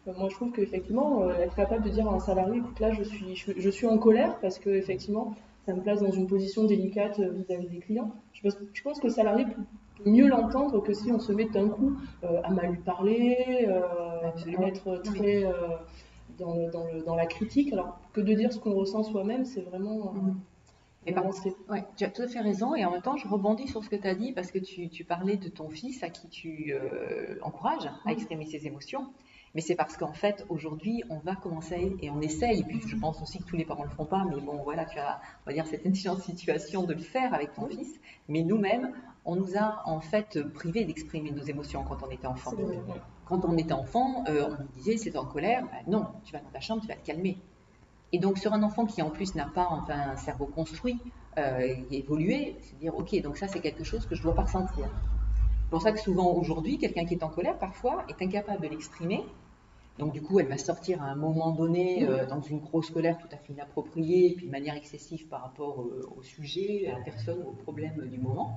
Euh, 0.08 0.12
moi, 0.18 0.28
je 0.28 0.34
trouve 0.34 0.50
qu'effectivement, 0.50 1.22
euh, 1.22 1.38
être 1.38 1.54
capable 1.54 1.84
de 1.84 1.90
dire 1.90 2.08
à 2.08 2.14
un 2.14 2.18
salarié, 2.18 2.58
écoute, 2.58 2.80
là, 2.80 2.90
je 2.92 3.04
suis, 3.04 3.36
je, 3.36 3.70
suis 3.70 3.86
en 3.86 3.96
colère 3.98 4.38
parce 4.40 4.58
que 4.58 4.70
effectivement, 4.70 5.36
ça 5.66 5.72
me 5.72 5.80
place 5.80 6.00
dans 6.00 6.10
une 6.10 6.26
position 6.26 6.64
délicate 6.64 7.20
vis-à-vis 7.20 7.68
des 7.68 7.78
clients. 7.78 8.10
Je 8.32 8.42
pense, 8.42 8.58
je 8.72 8.82
pense, 8.82 8.98
que 8.98 9.06
le 9.06 9.12
salarié 9.12 9.44
peut 9.44 10.10
mieux 10.10 10.26
l'entendre 10.26 10.82
que 10.82 10.92
si 10.92 11.12
on 11.12 11.20
se 11.20 11.32
met 11.32 11.44
d'un 11.44 11.68
coup 11.68 11.92
à 12.22 12.50
mal 12.50 12.70
lui 12.70 12.78
parler, 12.78 13.68
à 13.68 14.66
être 14.66 15.00
très 15.04 15.44
dans, 16.38 16.56
dans, 16.70 16.84
le, 16.92 17.02
dans, 17.02 17.14
la 17.14 17.26
critique, 17.26 17.72
alors 17.72 18.00
que 18.12 18.20
de 18.20 18.32
dire 18.34 18.52
ce 18.52 18.58
qu'on 18.58 18.74
ressent 18.74 19.04
soi-même, 19.04 19.44
c'est 19.44 19.60
vraiment. 19.60 20.12
Mm. 20.14 20.34
Et 21.06 21.14
ouais, 21.68 21.84
tu 21.96 22.04
as 22.04 22.10
tout 22.10 22.22
à 22.22 22.28
fait 22.28 22.40
raison. 22.40 22.74
Et 22.74 22.84
en 22.84 22.92
même 22.92 23.02
temps, 23.02 23.16
je 23.16 23.26
rebondis 23.26 23.68
sur 23.68 23.82
ce 23.82 23.88
que 23.88 23.96
tu 23.96 24.06
as 24.06 24.14
dit 24.14 24.32
parce 24.32 24.50
que 24.50 24.58
tu, 24.58 24.88
tu, 24.88 25.04
parlais 25.04 25.36
de 25.36 25.48
ton 25.48 25.68
fils 25.68 26.02
à 26.02 26.10
qui 26.10 26.28
tu 26.28 26.74
encourages 27.42 27.88
à 28.04 28.12
exprimer 28.12 28.46
ses 28.46 28.66
émotions. 28.66 29.08
Mais 29.54 29.60
c'est 29.60 29.74
parce 29.74 29.96
qu'en 29.96 30.12
fait, 30.12 30.46
aujourd'hui, 30.48 31.02
on 31.10 31.18
va 31.18 31.36
commencer 31.36 31.96
et 32.00 32.10
on 32.10 32.20
essaye, 32.20 32.60
et 32.60 32.64
puis 32.64 32.80
je 32.86 32.96
pense 32.96 33.20
aussi 33.20 33.38
que 33.38 33.44
tous 33.44 33.56
les 33.56 33.64
parents 33.64 33.84
ne 33.84 33.88
le 33.88 33.94
font 33.94 34.06
pas, 34.06 34.24
mais 34.24 34.40
bon, 34.40 34.62
voilà, 34.64 34.86
tu 34.86 34.98
as, 34.98 35.20
on 35.44 35.50
va 35.50 35.52
dire, 35.52 35.66
cette 35.66 35.86
situation 35.94 36.84
de 36.84 36.94
le 36.94 37.00
faire 37.00 37.34
avec 37.34 37.52
ton 37.52 37.66
fils. 37.66 38.00
Mais 38.28 38.42
nous-mêmes, 38.42 38.92
on 39.24 39.36
nous 39.36 39.56
a 39.56 39.82
en 39.84 40.00
fait 40.00 40.40
privé 40.54 40.84
d'exprimer 40.84 41.30
nos 41.30 41.42
émotions 41.42 41.84
quand 41.84 42.02
on 42.02 42.10
était 42.10 42.26
enfant. 42.26 42.52
Quand 43.26 43.44
on 43.44 43.56
était 43.56 43.72
enfant, 43.72 44.24
euh, 44.28 44.46
on 44.48 44.62
nous 44.62 44.68
disait, 44.74 44.96
c'est 44.96 45.16
en 45.16 45.26
colère, 45.26 45.64
ben 45.64 45.92
non, 45.92 46.06
tu 46.24 46.32
vas 46.32 46.40
dans 46.40 46.50
ta 46.50 46.60
chambre, 46.60 46.82
tu 46.82 46.88
vas 46.88 46.96
te 46.96 47.06
calmer. 47.06 47.38
Et 48.12 48.18
donc, 48.18 48.38
sur 48.38 48.52
un 48.52 48.62
enfant 48.62 48.86
qui 48.86 49.02
en 49.02 49.10
plus 49.10 49.34
n'a 49.34 49.46
pas 49.46 49.68
enfin, 49.70 50.12
un 50.12 50.16
cerveau 50.16 50.46
construit 50.46 50.98
euh, 51.38 51.74
évolué, 51.90 52.56
c'est 52.60 52.78
dire, 52.78 52.94
ok, 52.96 53.20
donc 53.22 53.38
ça, 53.38 53.48
c'est 53.48 53.60
quelque 53.60 53.84
chose 53.84 54.06
que 54.06 54.14
je 54.14 54.20
ne 54.20 54.24
dois 54.24 54.34
pas 54.34 54.42
ressentir. 54.42 54.84
C'est 54.84 55.70
pour 55.70 55.82
ça 55.82 55.92
que 55.92 56.00
souvent 56.00 56.32
aujourd'hui, 56.34 56.78
quelqu'un 56.78 57.06
qui 57.06 57.14
est 57.14 57.22
en 57.22 57.30
colère, 57.30 57.58
parfois, 57.58 58.04
est 58.08 58.22
incapable 58.22 58.62
de 58.62 58.68
l'exprimer 58.68 59.24
donc 59.98 60.12
du 60.12 60.22
coup, 60.22 60.40
elle 60.40 60.48
va 60.48 60.56
sortir 60.56 61.02
à 61.02 61.06
un 61.06 61.14
moment 61.14 61.50
donné 61.50 62.08
euh, 62.08 62.26
dans 62.26 62.40
une 62.40 62.60
grosse 62.60 62.90
colère 62.90 63.18
tout 63.18 63.28
à 63.30 63.36
fait 63.36 63.52
inappropriée, 63.52 64.32
et 64.32 64.34
puis 64.34 64.46
de 64.46 64.50
manière 64.50 64.74
excessive 64.74 65.26
par 65.28 65.42
rapport 65.42 65.82
euh, 65.82 66.08
au 66.16 66.22
sujet, 66.22 66.88
à 66.88 66.98
la 66.98 67.04
personne, 67.04 67.42
au 67.42 67.52
problème 67.52 68.08
du 68.08 68.18
moment. 68.18 68.56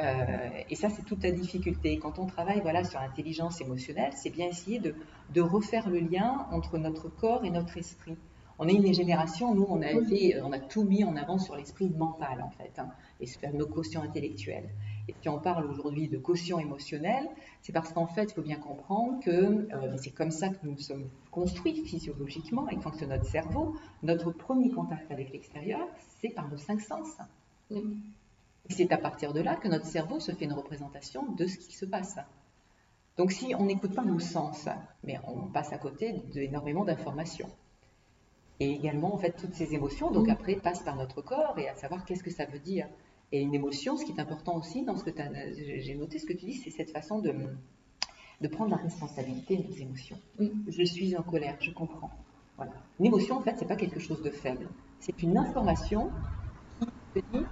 Euh, 0.00 0.24
et 0.70 0.76
ça, 0.76 0.88
c'est 0.88 1.02
toute 1.02 1.24
la 1.24 1.32
difficulté. 1.32 1.98
Quand 1.98 2.20
on 2.20 2.26
travaille 2.26 2.60
voilà, 2.60 2.84
sur 2.84 3.00
l'intelligence 3.00 3.60
émotionnelle, 3.60 4.12
c'est 4.14 4.30
bien 4.30 4.46
essayer 4.46 4.78
de, 4.78 4.94
refaire 5.40 5.88
le 5.88 5.98
lien 5.98 6.46
entre 6.52 6.78
notre 6.78 7.08
corps 7.08 7.44
et 7.44 7.50
notre 7.50 7.76
esprit. 7.76 8.16
On 8.60 8.66
est 8.66 8.74
une 8.74 8.92
génération, 8.92 9.54
nous, 9.54 9.66
on 9.68 9.82
a, 9.82 9.92
été, 9.92 10.40
on 10.42 10.50
a 10.52 10.58
tout 10.58 10.82
mis 10.82 11.04
en 11.04 11.14
avant 11.14 11.38
sur 11.38 11.54
l'esprit 11.54 11.90
mental, 11.90 12.42
en 12.42 12.50
fait, 12.50 12.72
hein, 12.78 12.88
et 13.20 13.26
sur 13.26 13.52
nos 13.52 13.66
quotients 13.66 14.02
intellectuels. 14.02 14.68
Et 15.06 15.14
si 15.22 15.28
on 15.28 15.38
parle 15.38 15.70
aujourd'hui 15.70 16.08
de 16.08 16.18
quotient 16.18 16.58
émotionnel, 16.58 17.28
c'est 17.62 17.72
parce 17.72 17.92
qu'en 17.92 18.08
fait, 18.08 18.24
il 18.24 18.34
faut 18.34 18.42
bien 18.42 18.58
comprendre 18.58 19.20
que 19.22 19.30
euh, 19.30 19.96
c'est 19.96 20.10
comme 20.10 20.32
ça 20.32 20.48
que 20.48 20.66
nous 20.66 20.76
sommes 20.76 21.08
construits 21.30 21.84
physiologiquement 21.84 22.68
et 22.68 22.74
que 22.74 22.82
fonctionne 22.82 23.10
notre 23.10 23.26
cerveau. 23.26 23.76
Notre 24.02 24.32
premier 24.32 24.70
contact 24.70 25.10
avec 25.12 25.32
l'extérieur, 25.32 25.86
c'est 26.20 26.30
par 26.30 26.48
nos 26.50 26.58
cinq 26.58 26.80
sens. 26.80 27.16
Et 27.70 27.82
c'est 28.70 28.90
à 28.92 28.98
partir 28.98 29.32
de 29.32 29.40
là 29.40 29.54
que 29.54 29.68
notre 29.68 29.86
cerveau 29.86 30.18
se 30.18 30.32
fait 30.32 30.46
une 30.46 30.52
représentation 30.52 31.30
de 31.32 31.46
ce 31.46 31.58
qui 31.58 31.74
se 31.76 31.86
passe. 31.86 32.16
Donc 33.16 33.30
si 33.30 33.54
on 33.56 33.66
n'écoute 33.66 33.94
pas 33.94 34.04
nos 34.04 34.18
sens, 34.18 34.68
mais 35.04 35.18
on 35.24 35.46
passe 35.46 35.72
à 35.72 35.78
côté 35.78 36.12
d'énormément 36.32 36.84
d'informations. 36.84 37.48
Et 38.60 38.70
également, 38.72 39.14
en 39.14 39.18
fait, 39.18 39.36
toutes 39.36 39.54
ces 39.54 39.74
émotions, 39.74 40.10
donc 40.10 40.28
après, 40.28 40.56
passent 40.56 40.82
par 40.82 40.96
notre 40.96 41.22
corps 41.22 41.58
et 41.58 41.68
à 41.68 41.74
savoir 41.74 42.04
qu'est-ce 42.04 42.24
que 42.24 42.30
ça 42.30 42.44
veut 42.44 42.58
dire. 42.58 42.88
Et 43.30 43.40
une 43.40 43.54
émotion, 43.54 43.96
ce 43.96 44.04
qui 44.04 44.12
est 44.12 44.20
important 44.20 44.56
aussi 44.56 44.84
dans 44.84 44.96
ce 44.96 45.04
que 45.04 45.10
j'ai 45.56 45.94
noté, 45.94 46.18
ce 46.18 46.26
que 46.26 46.32
tu 46.32 46.46
dis, 46.46 46.54
c'est 46.54 46.70
cette 46.70 46.90
façon 46.90 47.20
de, 47.20 47.32
de 48.40 48.48
prendre 48.48 48.70
la 48.70 48.78
responsabilité 48.78 49.56
de 49.58 49.68
nos 49.68 49.74
émotions. 49.74 50.18
Je 50.66 50.82
suis 50.82 51.16
en 51.16 51.22
colère, 51.22 51.56
je 51.60 51.70
comprends. 51.70 52.10
Voilà. 52.56 52.72
Une 52.98 53.06
émotion, 53.06 53.36
en 53.36 53.42
fait, 53.42 53.54
c'est 53.58 53.68
pas 53.68 53.76
quelque 53.76 54.00
chose 54.00 54.22
de 54.22 54.30
faible. 54.30 54.68
C'est 54.98 55.22
une 55.22 55.36
information 55.36 56.10
qui 56.80 57.20
te 57.20 57.36
dit 57.36 57.44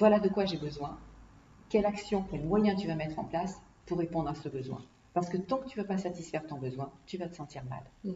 voilà 0.00 0.18
de 0.18 0.30
quoi 0.30 0.46
j'ai 0.46 0.56
besoin, 0.56 0.98
quelle 1.68 1.84
action, 1.84 2.24
quel 2.30 2.42
moyen 2.44 2.74
tu 2.74 2.86
vas 2.86 2.94
mettre 2.94 3.18
en 3.18 3.24
place 3.24 3.60
pour 3.84 3.98
répondre 3.98 4.30
à 4.30 4.34
ce 4.34 4.48
besoin. 4.48 4.82
Parce 5.12 5.28
que 5.28 5.36
tant 5.36 5.58
que 5.58 5.68
tu 5.68 5.78
ne 5.78 5.82
vas 5.84 5.88
pas 5.88 5.98
satisfaire 5.98 6.46
ton 6.46 6.56
besoin, 6.56 6.90
tu 7.06 7.18
vas 7.18 7.28
te 7.28 7.36
sentir 7.36 7.62
mal. 7.64 7.82
Mm. 8.04 8.12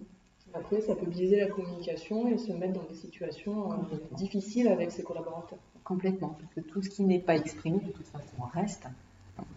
Après, 0.55 0.81
ça 0.81 0.95
peut 0.95 1.07
biaiser 1.07 1.41
la 1.41 1.49
communication 1.49 2.29
et 2.29 2.39
se 2.39 2.53
mettre 2.53 2.75
dans 2.75 2.89
des 2.89 2.95
situations 2.95 3.73
euh, 3.73 3.77
difficiles 4.13 4.69
avec 4.69 4.93
ses 4.93 5.03
collaborateurs. 5.03 5.59
Complètement, 5.83 6.37
parce 6.41 6.55
que 6.55 6.61
tout 6.61 6.81
ce 6.81 6.89
qui 6.89 7.03
n'est 7.03 7.19
pas 7.19 7.37
exprimé, 7.37 7.81
de 7.81 7.91
toute 7.91 8.07
façon, 8.07 8.43
reste. 8.53 8.87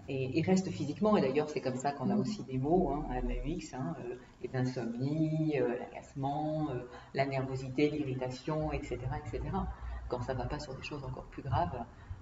Et, 0.09 0.41
reste 0.41 0.69
physiquement, 0.71 1.17
et 1.17 1.21
d'ailleurs 1.21 1.49
c'est 1.49 1.61
comme 1.61 1.75
ça 1.75 1.91
qu'on 1.91 2.09
a 2.09 2.15
mm. 2.15 2.19
aussi 2.19 2.41
des 2.43 2.57
mots, 2.57 2.89
hein, 2.89 3.05
MAUX, 3.23 3.75
hein, 3.75 3.95
euh, 3.99 4.15
l'insomnie, 4.51 5.59
euh, 5.59 5.77
l'agacement, 5.77 6.69
la 7.13 7.27
nervosité, 7.27 7.89
l'irritation, 7.91 8.71
etc., 8.71 8.97
etc. 9.23 9.43
Quand 10.09 10.21
ça 10.23 10.33
ne 10.33 10.39
va 10.39 10.45
pas 10.45 10.57
sur 10.57 10.73
des 10.73 10.81
choses 10.81 11.03
encore 11.03 11.25
plus 11.25 11.43
graves, 11.43 11.77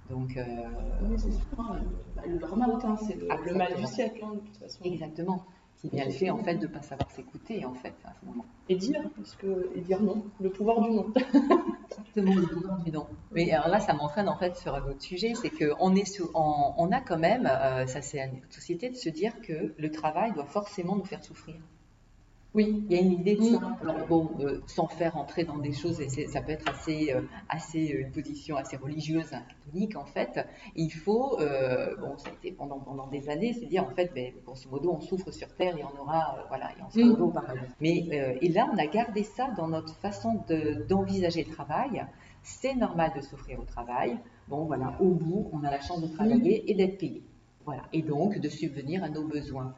donc, 0.09 0.37
oui, 0.37 1.15
c'est 1.17 1.31
sûr. 1.31 1.59
Hein. 1.59 1.79
Bah, 2.15 2.23
le 2.27 2.37
burn-out, 2.37 2.83
hein, 2.83 2.95
c'est 3.07 3.15
le, 3.15 3.55
mal 3.55 3.75
du 3.75 3.85
siècle, 3.87 4.23
hein, 4.23 4.33
de 4.35 4.39
toute 4.39 4.57
façon. 4.57 4.83
Exactement. 4.83 5.45
Qui 5.89 5.95
vient 5.95 6.05
le 6.05 6.11
fait 6.11 6.29
en 6.29 6.37
fait 6.37 6.55
de 6.55 6.67
ne 6.67 6.71
pas 6.71 6.81
savoir 6.81 7.11
s'écouter 7.11 7.65
en 7.65 7.73
fait 7.73 7.93
à 8.05 8.13
ce 8.19 8.25
moment. 8.25 8.45
Et 8.69 8.75
dire, 8.75 9.01
parce 9.15 9.35
que 9.35 9.69
et 9.75 9.81
dire 9.81 10.01
non, 10.01 10.25
le 10.39 10.49
pouvoir 10.49 10.81
du 10.81 10.89
non. 10.89 11.13
Exactement, 11.89 12.33
le 12.33 12.47
pouvoir 12.47 12.77
du 12.79 12.91
non. 12.91 13.05
Mais 13.31 13.51
alors 13.51 13.67
là, 13.67 13.79
ça 13.79 13.93
m'entraîne 13.93 14.27
en 14.27 14.37
fait 14.37 14.55
sur 14.57 14.73
un 14.73 14.81
autre 14.81 15.01
sujet, 15.01 15.33
c'est 15.35 15.51
qu'on 15.51 15.95
est 15.95 16.05
sous, 16.05 16.29
on, 16.33 16.91
a 16.91 17.01
quand 17.01 17.17
même, 17.19 17.45
euh, 17.45 17.85
ça 17.85 18.01
c'est 18.01 18.19
une 18.19 18.41
société 18.49 18.89
de 18.89 18.95
se 18.95 19.09
dire 19.09 19.39
que 19.41 19.73
le 19.77 19.91
travail 19.91 20.33
doit 20.33 20.45
forcément 20.45 20.95
nous 20.95 21.05
faire 21.05 21.23
souffrir. 21.23 21.55
Oui, 22.55 22.85
il 22.89 22.95
y 22.95 22.97
a 22.97 23.01
une 23.01 23.11
idée 23.11 23.35
de 23.35 23.43
ça. 23.43 23.59
Alors 23.81 24.07
bon, 24.07 24.29
euh, 24.39 24.61
sans 24.65 24.87
faire 24.87 25.17
entrer 25.17 25.43
dans 25.43 25.57
des 25.57 25.73
choses, 25.73 25.99
et 25.99 26.07
ça 26.07 26.41
peut 26.41 26.53
être 26.53 26.69
assez, 26.69 27.11
euh, 27.13 27.21
assez 27.49 27.93
euh, 27.93 27.99
une 27.99 28.11
position 28.11 28.55
assez 28.55 28.77
religieuse, 28.77 29.33
hein, 29.33 29.43
catholique 29.65 29.97
en 29.97 30.05
fait. 30.05 30.39
Il 30.77 30.89
faut, 30.89 31.37
bon, 31.37 32.17
ça 32.17 32.29
a 32.29 32.31
été 32.31 32.53
pendant 32.53 32.79
pendant 32.79 33.07
des 33.07 33.27
années, 33.27 33.51
c'est 33.51 33.65
dire 33.65 33.83
en 33.83 33.93
fait, 33.93 34.09
ben, 34.15 34.31
grosso 34.45 34.69
modo, 34.69 34.93
on 34.93 35.01
souffre 35.01 35.31
sur 35.31 35.53
terre 35.53 35.77
et 35.77 35.83
on 35.83 36.01
aura, 36.01 36.45
voilà, 36.47 36.71
et 36.71 36.81
on 36.81 36.89
sera 36.89 37.19
mm. 37.19 37.21
au 37.21 37.27
paradis. 37.27 37.59
Mais 37.81 38.37
et 38.41 38.47
là, 38.47 38.69
on 38.73 38.77
a 38.77 38.87
gardé 38.87 39.23
ça 39.23 39.49
dans 39.57 39.67
notre 39.67 39.93
façon 39.95 40.41
d'envisager 40.87 41.43
le 41.43 41.53
travail. 41.53 42.05
C'est 42.41 42.75
normal 42.75 43.11
de 43.17 43.21
souffrir 43.21 43.59
au 43.59 43.65
travail. 43.65 44.17
Bon, 44.47 44.63
voilà, 44.63 44.95
au 45.01 45.09
bout, 45.09 45.49
on 45.51 45.63
a 45.65 45.71
la 45.71 45.81
chance 45.81 46.01
de 46.01 46.07
travailler 46.07 46.61
mm. 46.61 46.69
et 46.69 46.73
d'être 46.73 46.97
payé. 46.97 47.21
Voilà, 47.65 47.81
et 47.91 48.01
donc 48.01 48.39
de 48.39 48.47
subvenir 48.47 49.03
à 49.03 49.09
nos 49.09 49.27
besoins. 49.27 49.75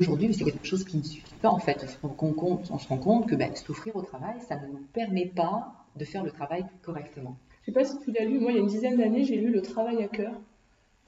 Aujourd'hui, 0.00 0.34
c'est 0.34 0.44
quelque 0.44 0.66
chose 0.66 0.84
qui 0.84 0.98
ne 0.98 1.02
suffit 1.02 1.34
pas 1.40 1.50
en 1.50 1.58
fait. 1.58 1.84
On 1.84 2.08
se 2.08 2.16
rend 2.18 2.32
compte, 2.32 2.70
on 2.70 2.78
se 2.78 2.88
rend 2.88 2.98
compte 2.98 3.28
que 3.28 3.34
ben, 3.34 3.54
souffrir 3.54 3.96
au 3.96 4.02
travail, 4.02 4.36
ça 4.46 4.56
ne 4.56 4.66
nous 4.66 4.80
permet 4.92 5.26
pas 5.26 5.72
de 5.96 6.04
faire 6.04 6.24
le 6.24 6.30
travail 6.30 6.64
correctement. 6.82 7.36
Je 7.62 7.70
ne 7.70 7.74
sais 7.74 7.80
pas 7.80 7.84
si 7.84 7.98
tu 8.04 8.12
l'as 8.12 8.24
lu, 8.24 8.40
moi 8.40 8.50
il 8.50 8.56
y 8.56 8.58
a 8.58 8.60
une 8.60 8.66
dizaine 8.66 8.96
d'années, 8.96 9.24
j'ai 9.24 9.36
lu 9.36 9.52
Le 9.52 9.62
travail 9.62 10.02
à 10.02 10.08
cœur. 10.08 10.32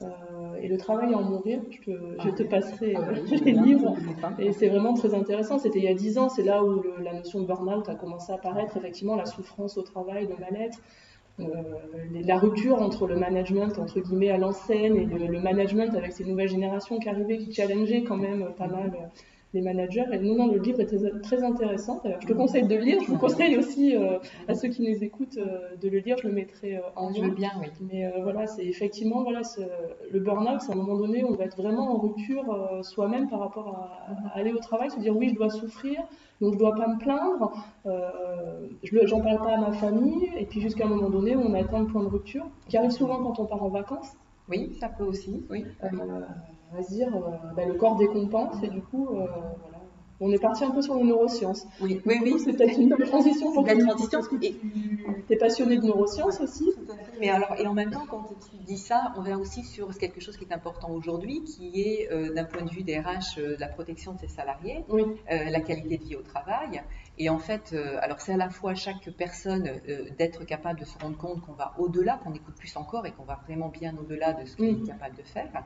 Euh, 0.01 0.55
et 0.61 0.67
le 0.67 0.77
travail 0.77 1.13
à 1.13 1.17
en 1.17 1.23
mourir, 1.23 1.61
je, 1.69 1.91
je 1.91 2.29
te 2.29 2.43
ah. 2.43 2.49
passerai 2.49 2.95
ah, 2.95 2.99
euh, 2.99 3.37
les 3.45 3.53
livres. 3.53 3.95
Et 4.39 4.51
c'est 4.51 4.67
vraiment 4.67 4.93
très 4.93 5.13
intéressant. 5.13 5.57
C'était 5.57 5.79
il 5.79 5.85
y 5.85 5.87
a 5.87 5.93
dix 5.93 6.17
ans, 6.17 6.27
c'est 6.27 6.43
là 6.43 6.63
où 6.63 6.83
la 7.01 7.13
notion 7.13 7.41
de 7.41 7.45
burn-out 7.45 7.87
a 7.87 7.95
commencé 7.95 8.31
à 8.31 8.35
apparaître, 8.35 8.75
effectivement, 8.75 9.15
la 9.15 9.25
souffrance 9.25 9.77
au 9.77 9.83
travail, 9.83 10.27
le 10.27 10.35
mal-être. 10.37 10.79
Euh, 11.41 11.45
la 12.23 12.37
rupture 12.37 12.81
entre 12.81 13.07
le 13.07 13.17
management 13.17 13.77
entre 13.77 13.99
guillemets 13.99 14.29
à 14.29 14.37
l'enseigne 14.37 14.95
et 14.95 15.27
le, 15.27 15.41
management 15.41 15.93
avec 15.93 16.13
ces 16.13 16.23
nouvelles 16.23 16.47
générations 16.47 16.97
qui 16.97 17.09
arrivaient, 17.09 17.39
qui 17.39 17.53
challengeaient 17.53 18.03
quand 18.03 18.15
même 18.15 18.53
pas 18.57 18.67
mal 18.67 18.93
euh, 18.95 19.05
les 19.55 19.61
managers. 19.61 20.05
Et 20.11 20.19
non, 20.19 20.35
non, 20.35 20.47
le 20.51 20.59
livre 20.59 20.79
était 20.79 20.97
très 21.23 21.43
intéressant. 21.43 22.01
je 22.21 22.27
te 22.27 22.33
conseille 22.33 22.67
de 22.67 22.75
le 22.75 22.81
lire. 22.81 23.01
Je 23.01 23.07
vous 23.11 23.17
conseille 23.17 23.57
aussi 23.57 23.95
euh, 23.95 24.19
à 24.47 24.53
ceux 24.53 24.67
qui 24.67 24.81
nous 24.83 25.03
écoutent 25.03 25.37
de 25.37 25.89
le 25.89 25.99
lire. 25.99 26.17
Je 26.21 26.27
le 26.27 26.33
mettrai 26.33 26.79
en 26.95 27.09
lien. 27.09 27.29
bien, 27.29 27.51
oui. 27.59 27.67
Mais 27.89 28.11
voilà, 28.21 28.45
c'est 28.45 28.65
effectivement 28.65 29.23
voilà, 29.23 29.41
le 30.11 30.19
burn-out. 30.19 30.61
C'est 30.61 30.71
à 30.71 30.75
un 30.75 30.77
moment 30.77 30.97
donné, 30.97 31.23
on 31.23 31.33
va 31.33 31.45
être 31.45 31.57
vraiment 31.57 31.95
en 31.95 31.97
rupture 31.97 32.83
soi-même 32.83 33.27
par 33.27 33.39
rapport 33.39 33.67
à, 33.69 33.95
aller 34.37 34.51
au 34.51 34.59
travail, 34.59 34.91
se 34.91 34.99
dire 34.99 35.15
oui, 35.15 35.29
je 35.29 35.35
dois 35.35 35.49
souffrir, 35.49 36.01
donc 36.41 36.53
je 36.53 36.59
dois 36.59 36.75
pas 36.75 36.87
me 36.87 36.97
plaindre, 36.97 37.53
euh, 37.85 38.67
je 38.83 38.95
n'en 38.95 39.21
parle 39.21 39.37
pas 39.37 39.55
à 39.55 39.57
ma 39.57 39.71
famille, 39.71 40.29
et 40.37 40.45
puis 40.45 40.61
jusqu'à 40.61 40.85
un 40.85 40.89
moment 40.89 41.09
donné 41.09 41.35
où 41.35 41.41
on 41.41 41.53
atteint 41.53 41.79
le 41.79 41.87
point 41.87 42.03
de 42.03 42.09
rupture, 42.09 42.45
qui 42.67 42.77
arrive 42.77 42.91
souvent 42.91 43.23
quand 43.23 43.39
on 43.39 43.45
part 43.45 43.63
en 43.63 43.69
vacances. 43.69 44.13
Oui, 44.47 44.75
ça 44.79 44.89
peut 44.89 45.03
aussi, 45.03 45.43
oui. 45.49 45.65
Euh, 45.83 45.87
à 46.77 46.83
se 46.83 46.89
dire, 46.89 47.15
euh, 47.15 47.19
bah, 47.55 47.65
le 47.65 47.73
corps 47.73 47.97
décompense, 47.97 48.61
et 48.63 48.67
du 48.67 48.81
coup, 48.81 49.05
voilà, 49.07 49.81
on 50.19 50.31
est 50.31 50.39
parti 50.39 50.63
un 50.63 50.71
peu 50.71 50.81
sur 50.81 50.95
les 50.95 51.03
neurosciences. 51.03 51.65
Oui, 51.81 52.01
oui, 52.05 52.19
oui. 52.23 52.39
C'est 52.39 52.53
peut-être 52.53 52.79
une 52.79 52.95
transition 52.97 53.51
pour 53.51 53.65
la 53.65 53.75
transition, 53.75 54.19
parce 54.19 54.29
que 54.29 54.37
tu 54.37 54.57
es 55.29 55.35
passionné 55.37 55.77
de 55.77 55.85
neurosciences 55.85 56.39
aussi. 56.39 56.71
Mais 57.19 57.29
alors, 57.29 57.55
et 57.57 57.67
en 57.67 57.73
même 57.73 57.91
temps, 57.91 58.05
quand 58.09 58.23
tu 58.49 58.57
dis 58.57 58.77
ça, 58.77 59.13
on 59.17 59.21
vient 59.21 59.39
aussi 59.39 59.63
sur 59.63 59.95
quelque 59.97 60.19
chose 60.19 60.37
qui 60.37 60.45
est 60.45 60.53
important 60.53 60.91
aujourd'hui, 60.91 61.43
qui 61.43 61.81
est 61.81 62.11
euh, 62.11 62.33
d'un 62.33 62.45
point 62.45 62.63
de 62.63 62.69
vue 62.69 62.83
des 62.83 62.99
RH, 62.99 63.37
euh, 63.37 63.55
la 63.59 63.67
protection 63.67 64.13
de 64.13 64.19
ses 64.19 64.27
salariés, 64.27 64.85
euh, 64.89 65.05
la 65.27 65.61
qualité 65.61 65.97
de 65.97 66.03
vie 66.03 66.15
au 66.15 66.21
travail. 66.21 66.81
Et 67.17 67.29
en 67.29 67.39
fait, 67.39 67.73
alors 68.01 68.19
c'est 68.19 68.33
à 68.33 68.37
la 68.37 68.49
fois 68.49 68.75
chaque 68.75 69.09
personne 69.11 69.81
d'être 70.17 70.43
capable 70.43 70.79
de 70.79 70.85
se 70.85 70.97
rendre 70.97 71.17
compte 71.17 71.41
qu'on 71.41 71.53
va 71.53 71.73
au-delà, 71.77 72.19
qu'on 72.23 72.33
écoute 72.33 72.55
plus 72.55 72.75
encore 72.75 73.05
et 73.05 73.11
qu'on 73.11 73.23
va 73.23 73.41
vraiment 73.45 73.69
bien 73.69 73.95
au-delà 73.97 74.33
de 74.33 74.45
ce 74.45 74.55
qu'il 74.57 74.83
est 74.83 74.87
capable 74.87 75.15
de 75.15 75.23
faire. 75.23 75.63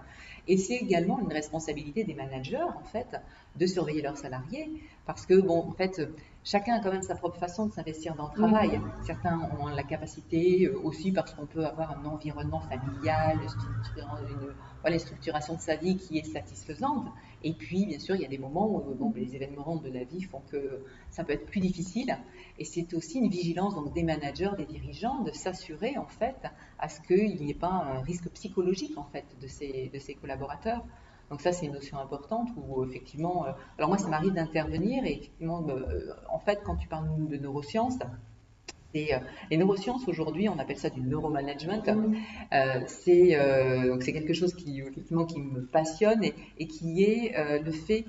Et 0.48 0.58
c'est 0.58 0.76
également 0.76 1.20
une 1.20 1.32
responsabilité 1.34 2.04
des 2.04 2.14
managers, 2.14 2.58
en 2.62 2.84
fait, 2.84 3.18
de 3.56 3.66
surveiller 3.66 4.02
leurs 4.02 4.18
salariés, 4.18 4.72
parce 5.10 5.26
que, 5.26 5.42
bon, 5.42 5.68
en 5.68 5.72
fait, 5.72 6.00
chacun 6.44 6.76
a 6.76 6.80
quand 6.82 6.92
même 6.92 7.02
sa 7.02 7.16
propre 7.16 7.40
façon 7.40 7.66
de 7.66 7.72
s'investir 7.72 8.14
dans 8.14 8.28
le 8.28 8.34
travail. 8.36 8.80
Certains 9.08 9.50
ont 9.60 9.66
la 9.66 9.82
capacité 9.82 10.68
euh, 10.68 10.80
aussi 10.84 11.12
parce 11.12 11.34
qu'on 11.34 11.48
peut 11.48 11.66
avoir 11.66 11.98
un 11.98 12.06
environnement 12.06 12.60
familial, 12.60 13.40
une, 13.42 15.00
structuration 15.00 15.56
de 15.56 15.62
sa 15.62 15.78
vie 15.78 15.98
qui 15.98 16.20
est 16.20 16.32
satisfaisante. 16.32 17.08
Et 17.42 17.54
puis, 17.54 17.88
bien 17.88 17.98
sûr, 17.98 18.14
il 18.14 18.22
y 18.22 18.26
a 18.26 18.28
des 18.28 18.38
moments 18.38 18.70
où 18.70 18.94
bon, 18.94 19.12
les 19.16 19.36
événements 19.36 19.78
de 19.78 19.90
la 19.90 20.04
vie 20.04 20.22
font 20.22 20.44
que 20.52 20.86
ça 21.10 21.24
peut 21.24 21.34
être 21.34 21.48
plus 21.48 21.60
difficile. 21.60 22.16
Et 22.60 22.64
c'est 22.64 22.94
aussi 22.94 23.18
une 23.18 23.30
vigilance 23.30 23.74
donc, 23.74 23.92
des 23.92 24.04
managers, 24.04 24.52
des 24.58 24.66
dirigeants, 24.66 25.24
de 25.24 25.32
s'assurer 25.32 25.98
en 25.98 26.06
fait 26.06 26.38
à 26.78 26.88
ce 26.88 27.02
qu'il 27.02 27.42
n'y 27.42 27.50
ait 27.50 27.56
pas 27.56 27.72
un 27.72 28.02
risque 28.02 28.30
psychologique 28.30 28.96
en 28.96 29.06
fait 29.06 29.26
de 29.42 29.48
ces, 29.48 29.90
de 29.92 29.98
ces 29.98 30.14
collaborateurs. 30.14 30.86
Donc 31.30 31.42
ça, 31.42 31.52
c'est 31.52 31.68
une 31.68 31.74
notion 31.74 32.00
importante 32.00 32.50
où 32.58 32.84
effectivement, 32.84 33.46
euh, 33.46 33.52
alors 33.78 33.90
moi, 33.90 33.98
ça 33.98 34.08
m'arrive 34.08 34.34
d'intervenir 34.34 35.06
et 35.06 35.14
effectivement, 35.14 35.66
euh, 35.70 36.14
en 36.30 36.40
fait, 36.40 36.62
quand 36.64 36.76
tu 36.76 36.88
parles 36.88 37.08
de 37.28 37.38
neurosciences, 37.38 38.00
et, 38.96 39.14
euh, 39.14 39.20
les 39.52 39.58
neurosciences 39.58 40.08
aujourd'hui, 40.08 40.50
on 40.50 40.58
appelle 40.58 40.78
ça 40.78 40.90
du 40.90 41.02
neuromanagement. 41.02 41.84
c'est 42.88 43.38
c'est 44.02 44.14
quelque 44.14 44.34
chose 44.34 44.56
qui 44.56 44.82
effectivement 44.82 45.26
qui 45.26 45.40
me 45.40 45.62
passionne 45.62 46.24
et, 46.24 46.68
qui 46.68 47.04
est 47.04 47.34
le 47.38 47.72
fait 47.72 48.06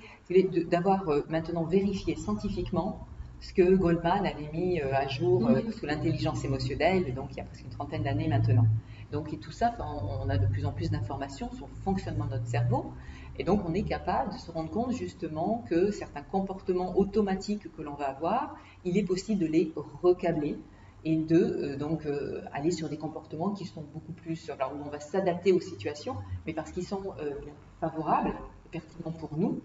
d'avoir 0.70 1.04
maintenant 1.28 1.64
vérifié 1.64 2.16
scientifiquement 2.16 3.06
ce 3.42 3.52
que 3.52 3.74
Goldman 3.74 4.24
avait 4.26 4.50
mis 4.54 4.80
à 4.80 5.06
jour 5.06 5.50
sous 5.78 5.84
l'intelligence 5.84 6.44
émotionnelle, 6.46 7.12
donc 7.14 7.28
il 7.32 7.36
y 7.36 7.40
a 7.40 7.44
presque 7.44 7.64
une 7.64 7.70
trentaine 7.70 8.02
d'années 8.02 8.28
maintenant. 8.28 8.64
Donc, 9.12 9.32
et 9.32 9.38
tout 9.38 9.50
ça, 9.50 9.74
on, 9.78 10.28
a 10.28 10.38
de 10.38 10.46
plus 10.46 10.64
en 10.64 10.72
plus 10.72 10.90
d'informations 10.90 11.50
sur 11.52 11.66
le 11.66 11.74
fonctionnement 11.82 12.26
de 12.26 12.32
notre 12.32 12.46
cerveau. 12.46 12.92
Et 13.38 13.44
donc, 13.44 13.62
on 13.66 13.74
est 13.74 13.82
capable 13.82 14.32
de 14.32 14.38
se 14.38 14.50
rendre 14.50 14.70
compte 14.70 14.92
justement 14.92 15.64
que 15.68 15.90
certains 15.90 16.22
comportements 16.22 16.96
automatiques 16.96 17.74
que 17.74 17.82
l'on 17.82 17.94
va 17.94 18.08
avoir, 18.10 18.56
il 18.84 18.96
est 18.96 19.02
possible 19.02 19.40
de 19.40 19.46
les 19.46 19.72
recabler 20.02 20.58
et 21.04 21.16
de 21.16 21.36
euh, 21.36 21.76
donc 21.76 22.06
euh, 22.06 22.42
aller 22.52 22.70
sur 22.70 22.88
des 22.88 22.98
comportements 22.98 23.50
qui 23.50 23.64
sont 23.64 23.82
beaucoup 23.94 24.12
plus, 24.12 24.50
alors 24.50 24.72
où 24.74 24.86
on 24.86 24.90
va 24.90 25.00
s'adapter 25.00 25.52
aux 25.52 25.60
situations, 25.60 26.16
mais 26.46 26.52
parce 26.52 26.70
qu'ils 26.72 26.86
sont 26.86 27.02
euh, 27.20 27.32
favorables 27.80 28.34
pertinents 28.70 29.12
pour 29.12 29.36
nous 29.36 29.60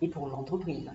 et 0.00 0.08
pour 0.08 0.26
l'entreprise. 0.28 0.90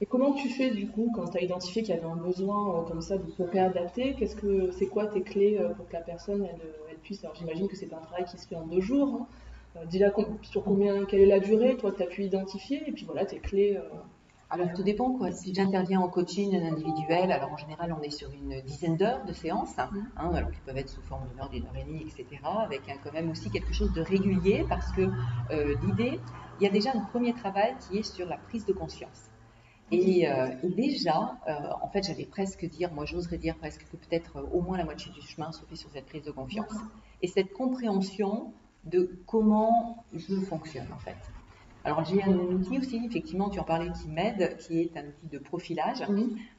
Et 0.00 0.06
comment 0.06 0.32
tu 0.32 0.48
fais 0.48 0.70
du 0.70 0.88
coup 0.88 1.10
quand 1.14 1.28
tu 1.28 1.38
as 1.38 1.42
identifié 1.42 1.82
qu'il 1.82 1.94
y 1.94 1.98
avait 1.98 2.06
un 2.06 2.16
besoin 2.16 2.84
comme 2.84 3.00
ça 3.00 3.16
de 3.16 3.30
se 3.30 3.42
réadapter? 3.42 4.14
Qu'est-ce 4.14 4.36
que 4.36 4.70
c'est 4.72 4.86
quoi 4.86 5.06
tes 5.06 5.22
clés 5.22 5.58
pour 5.76 5.88
que 5.88 5.92
la 5.92 6.00
personne 6.00 6.44
elle, 6.44 6.60
alors 7.22 7.34
j'imagine 7.34 7.68
que 7.68 7.76
c'est 7.76 7.92
un 7.92 8.00
travail 8.00 8.24
qui 8.24 8.38
se 8.38 8.46
fait 8.46 8.56
en 8.56 8.66
deux 8.66 8.80
jours. 8.80 9.20
Hein. 9.20 9.26
Euh, 9.76 9.84
dis-la 9.86 10.12
sur 10.42 10.62
combien, 10.62 11.04
quelle 11.04 11.20
est 11.20 11.26
la 11.26 11.40
durée, 11.40 11.76
toi 11.76 11.92
tu 11.92 12.02
as 12.02 12.06
pu 12.06 12.22
identifier, 12.22 12.82
et 12.86 12.92
puis 12.92 13.04
voilà 13.04 13.24
tes 13.24 13.38
clés. 13.38 13.76
Euh. 13.76 13.88
Alors 14.50 14.68
tout 14.74 14.82
dépend 14.82 15.12
quoi. 15.12 15.32
Si 15.32 15.52
j'interviens 15.52 16.00
en 16.00 16.08
coaching 16.08 16.54
individuel, 16.54 17.32
alors 17.32 17.50
en 17.52 17.56
général 17.56 17.94
on 17.98 18.02
est 18.02 18.10
sur 18.10 18.30
une 18.30 18.60
dizaine 18.62 18.96
d'heures 18.96 19.24
de 19.24 19.32
séance, 19.32 19.78
hein, 19.78 19.88
mmh. 19.90 19.98
hein, 20.16 20.30
alors 20.34 20.50
qui 20.52 20.60
peuvent 20.60 20.76
être 20.76 20.88
sous 20.88 21.02
forme 21.02 21.26
d'une 21.28 21.40
heure, 21.40 21.48
d'une 21.48 21.66
heure 21.66 21.76
et 21.76 21.84
demie, 21.84 22.02
etc. 22.02 22.40
Avec 22.44 22.82
quand 23.02 23.12
même 23.12 23.30
aussi 23.30 23.50
quelque 23.50 23.72
chose 23.72 23.92
de 23.92 24.02
régulier 24.02 24.64
parce 24.68 24.92
que 24.92 25.02
euh, 25.50 25.74
l'idée, 25.82 26.20
il 26.60 26.64
y 26.64 26.66
a 26.68 26.70
déjà 26.70 26.90
un 26.94 27.00
premier 27.00 27.32
travail 27.32 27.74
qui 27.80 27.98
est 27.98 28.02
sur 28.02 28.28
la 28.28 28.36
prise 28.36 28.64
de 28.64 28.72
conscience. 28.72 29.30
Et, 29.90 30.28
euh, 30.28 30.48
déjà, 30.62 31.38
euh, 31.46 31.52
en 31.82 31.88
fait, 31.88 32.02
j'allais 32.04 32.24
presque 32.24 32.64
dire, 32.64 32.92
moi 32.92 33.04
j'oserais 33.04 33.38
dire 33.38 33.56
presque 33.56 33.86
que 33.90 33.96
peut-être 33.96 34.46
au 34.52 34.60
moins 34.60 34.78
la 34.78 34.84
moitié 34.84 35.12
du 35.12 35.20
chemin 35.20 35.52
se 35.52 35.64
fait 35.64 35.76
sur 35.76 35.90
cette 35.90 36.06
prise 36.06 36.24
de 36.24 36.30
confiance. 36.30 36.72
Et 37.22 37.28
cette 37.28 37.52
compréhension 37.52 38.52
de 38.84 39.18
comment 39.26 40.04
je 40.12 40.36
fonctionne 40.36 40.88
en 40.92 40.98
fait. 40.98 41.16
Alors 41.86 42.02
j'ai 42.02 42.22
un 42.22 42.32
outil 42.32 42.78
aussi, 42.78 43.02
effectivement, 43.04 43.50
tu 43.50 43.60
en 43.60 43.64
parlais, 43.64 43.90
qui 43.92 44.08
m'aide, 44.08 44.56
qui 44.56 44.80
est 44.80 44.96
un 44.96 45.06
outil 45.06 45.26
de 45.30 45.38
profilage. 45.38 46.00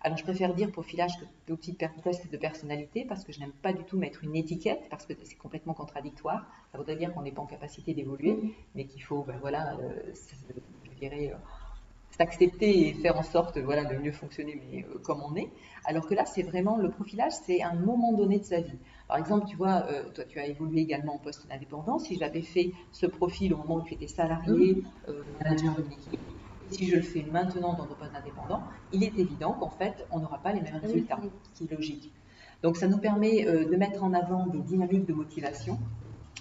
Alors 0.02 0.18
je 0.18 0.24
préfère 0.24 0.54
dire 0.54 0.72
profilage 0.72 1.18
que 1.20 1.26
l'outil 1.48 1.72
de 1.72 1.78
test 2.04 2.32
de 2.32 2.38
personnalité 2.38 3.06
parce 3.06 3.24
que 3.24 3.32
je 3.32 3.40
n'aime 3.40 3.52
pas 3.52 3.74
du 3.74 3.84
tout 3.86 3.98
mettre 3.98 4.24
une 4.24 4.36
étiquette 4.36 4.84
parce 4.92 5.08
que 5.08 5.14
c'est 5.24 5.36
complètement 5.36 5.74
contradictoire. 5.74 6.46
Ça 6.72 6.78
voudrait 6.78 6.96
dire 6.96 7.12
qu'on 7.12 7.24
n'est 7.24 7.32
pas 7.32 7.42
en 7.42 7.48
capacité 7.48 7.96
d'évoluer, 7.96 8.38
mais 8.76 8.86
qu'il 8.86 9.02
faut, 9.02 9.24
ben 9.24 9.38
voilà, 9.42 9.76
euh, 9.78 10.14
je 10.84 11.00
dirais, 11.00 11.34
euh, 11.34 11.38
s'accepter 12.18 12.88
et 12.88 12.94
faire 12.94 13.18
en 13.18 13.24
sorte 13.24 13.58
voilà, 13.58 13.84
de 13.86 13.96
mieux 13.96 14.12
fonctionner, 14.12 14.62
mais 14.72 14.84
euh, 14.84 15.00
comme 15.00 15.22
on 15.22 15.36
est. 15.36 15.50
Alors 15.86 16.08
que 16.08 16.14
là, 16.14 16.26
c'est 16.26 16.44
vraiment 16.44 16.78
le 16.78 16.90
profilage, 16.90 17.34
c'est 17.46 17.62
un 17.62 17.76
moment 17.76 18.14
donné 18.14 18.40
de 18.40 18.44
sa 18.44 18.62
vie. 18.62 18.78
Par 19.08 19.18
exemple, 19.18 19.46
tu 19.48 19.56
vois, 19.56 19.86
euh, 19.90 20.04
toi, 20.14 20.24
tu 20.24 20.40
as 20.40 20.48
évolué 20.48 20.82
également 20.82 21.16
en 21.16 21.18
poste 21.18 21.48
d'indépendant. 21.48 22.00
Si 22.00 22.18
j'avais 22.18 22.42
fait 22.42 22.72
ce 22.92 23.06
profil 23.06 23.54
au 23.54 23.58
moment 23.58 23.76
où 23.76 23.84
tu 23.84 23.94
étais 23.94 24.08
salarié, 24.08 24.84
euh, 25.10 25.24
manager 25.44 25.76
d'une 25.76 25.92
équipe, 25.92 26.20
si 26.72 26.88
je 26.88 26.96
le 26.96 27.02
fais 27.02 27.24
maintenant 27.32 27.74
dans 27.74 27.84
un 27.84 27.96
poste 27.96 28.14
d'indépendant, 28.14 28.64
il 28.92 29.04
est 29.04 29.18
évident 29.18 29.54
qu'en 29.54 29.70
fait, 29.70 30.08
on 30.12 30.20
n'aura 30.20 30.42
pas 30.42 30.54
les 30.54 30.62
mêmes 30.62 30.80
résultats, 30.82 31.20
ce 31.54 31.58
qui 31.58 31.66
est 31.66 31.76
logique. 31.76 32.12
Donc, 32.64 32.78
ça 32.78 32.88
nous 32.88 32.98
permet 32.98 33.44
de 33.44 33.76
mettre 33.76 34.04
en 34.04 34.14
avant 34.14 34.48
des 34.48 34.60
dynamiques 34.60 35.06
de 35.06 35.14
motivation 35.14 35.78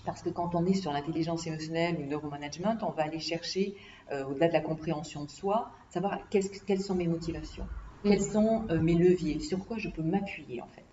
parce 0.04 0.22
que 0.22 0.30
quand 0.30 0.54
on 0.54 0.66
est 0.66 0.74
sur 0.74 0.92
l'intelligence 0.92 1.46
émotionnelle 1.46 1.96
ou 1.96 2.02
le 2.02 2.06
neuromanagement, 2.06 2.76
on 2.82 2.90
va 2.90 3.04
aller 3.04 3.20
chercher, 3.20 3.74
euh, 4.12 4.24
au-delà 4.24 4.48
de 4.48 4.52
la 4.52 4.60
compréhension 4.60 5.24
de 5.24 5.30
soi, 5.30 5.70
savoir 5.88 6.18
quelles 6.30 6.80
sont 6.80 6.94
mes 6.94 7.06
motivations, 7.06 7.64
mm. 8.04 8.08
quels 8.08 8.22
sont 8.22 8.64
euh, 8.70 8.80
mes 8.80 8.94
leviers, 8.94 9.40
sur 9.40 9.64
quoi 9.66 9.78
je 9.78 9.88
peux 9.88 10.02
m'appuyer 10.02 10.60
en 10.60 10.68
fait. 10.68 10.84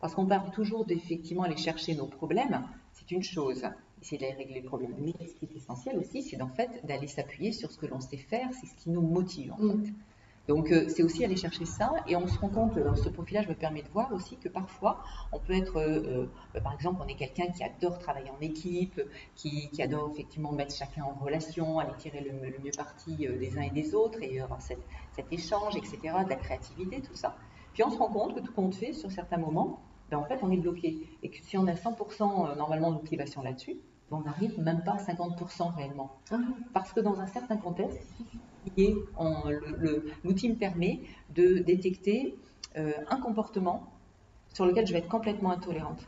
Parce 0.00 0.14
qu'on 0.14 0.26
parle 0.26 0.50
toujours 0.50 0.84
d'effectivement 0.84 1.44
aller 1.44 1.56
chercher 1.56 1.94
nos 1.94 2.06
problèmes, 2.06 2.62
c'est 2.92 3.10
une 3.10 3.22
chose, 3.22 3.64
essayer 4.02 4.18
d'aller 4.18 4.34
régler 4.34 4.54
les 4.54 4.62
problèmes. 4.62 4.94
Mais 4.98 5.14
ce 5.26 5.34
qui 5.34 5.44
est 5.46 5.56
essentiel 5.56 5.96
aussi, 5.98 6.22
c'est 6.22 6.40
en 6.42 6.48
fait 6.48 6.84
d'aller 6.84 7.06
s'appuyer 7.06 7.52
sur 7.52 7.70
ce 7.70 7.78
que 7.78 7.86
l'on 7.86 8.00
sait 8.00 8.16
faire, 8.16 8.48
c'est 8.60 8.66
ce 8.66 8.74
qui 8.74 8.90
nous 8.90 9.00
motive 9.00 9.52
en 9.52 9.62
mm. 9.62 9.84
fait. 9.84 9.92
Donc 10.48 10.72
euh, 10.72 10.88
c'est 10.88 11.02
aussi 11.04 11.24
aller 11.24 11.36
chercher 11.36 11.64
ça 11.64 11.92
et 12.08 12.16
on 12.16 12.26
se 12.26 12.38
rend 12.38 12.48
compte, 12.48 12.76
dans 12.76 12.96
ce 12.96 13.08
profilage 13.08 13.48
me 13.48 13.54
permet 13.54 13.82
de 13.82 13.88
voir 13.88 14.12
aussi 14.12 14.36
que 14.36 14.48
parfois 14.48 15.02
on 15.30 15.38
peut 15.38 15.52
être, 15.52 15.76
euh, 15.76 16.26
euh, 16.56 16.60
par 16.60 16.74
exemple, 16.74 17.00
on 17.04 17.06
est 17.06 17.14
quelqu'un 17.14 17.46
qui 17.46 17.62
adore 17.62 17.98
travailler 17.98 18.30
en 18.30 18.40
équipe, 18.40 19.00
qui, 19.36 19.70
adore 19.80 20.10
effectivement 20.12 20.52
mettre 20.52 20.74
chacun 20.74 21.04
en 21.04 21.14
relation, 21.14 21.78
aller 21.78 21.94
tirer 21.98 22.20
le, 22.20 22.32
mieux 22.62 22.72
parti 22.76 23.16
des 23.16 23.58
uns 23.58 23.62
et 23.62 23.70
des 23.70 23.94
autres 23.94 24.22
et 24.22 24.40
avoir 24.40 24.60
cet 24.62 24.78
échange, 25.32 25.76
etc., 25.76 25.98
de 26.24 26.28
la 26.28 26.36
créativité, 26.36 27.00
tout 27.00 27.14
ça. 27.14 27.36
Puis 27.72 27.82
on 27.82 27.90
se 27.90 27.98
rend 27.98 28.08
compte 28.08 28.34
que 28.34 28.40
tout 28.40 28.52
compte 28.52 28.74
fait, 28.74 28.92
sur 28.92 29.10
certains 29.10 29.38
moments, 29.38 29.80
ben, 30.10 30.18
en 30.18 30.24
fait 30.24 30.38
on 30.42 30.50
est 30.50 30.56
bloqué 30.56 31.06
et 31.22 31.30
que 31.30 31.38
si 31.40 31.56
on 31.56 31.66
a 31.66 31.74
100% 31.74 32.56
normalement 32.56 32.90
de 32.90 32.96
motivation 32.96 33.42
là-dessus, 33.42 33.76
ben, 34.10 34.18
on 34.18 34.24
n'arrive 34.24 34.60
même 34.60 34.82
pas 34.84 34.92
à 34.92 34.98
50% 34.98 35.74
réellement. 35.74 36.16
Ah. 36.30 36.38
Parce 36.74 36.92
que 36.92 37.00
dans 37.00 37.20
un 37.20 37.26
certain 37.26 37.56
contexte, 37.56 38.06
l'outil 40.24 40.48
me 40.48 40.54
permet 40.54 41.00
de 41.34 41.58
détecter 41.58 42.36
euh, 42.76 42.92
un 43.10 43.18
comportement 43.18 43.92
sur 44.54 44.64
lequel 44.64 44.86
je 44.86 44.92
vais 44.92 45.00
être 45.00 45.08
complètement 45.08 45.50
intolérante, 45.50 46.00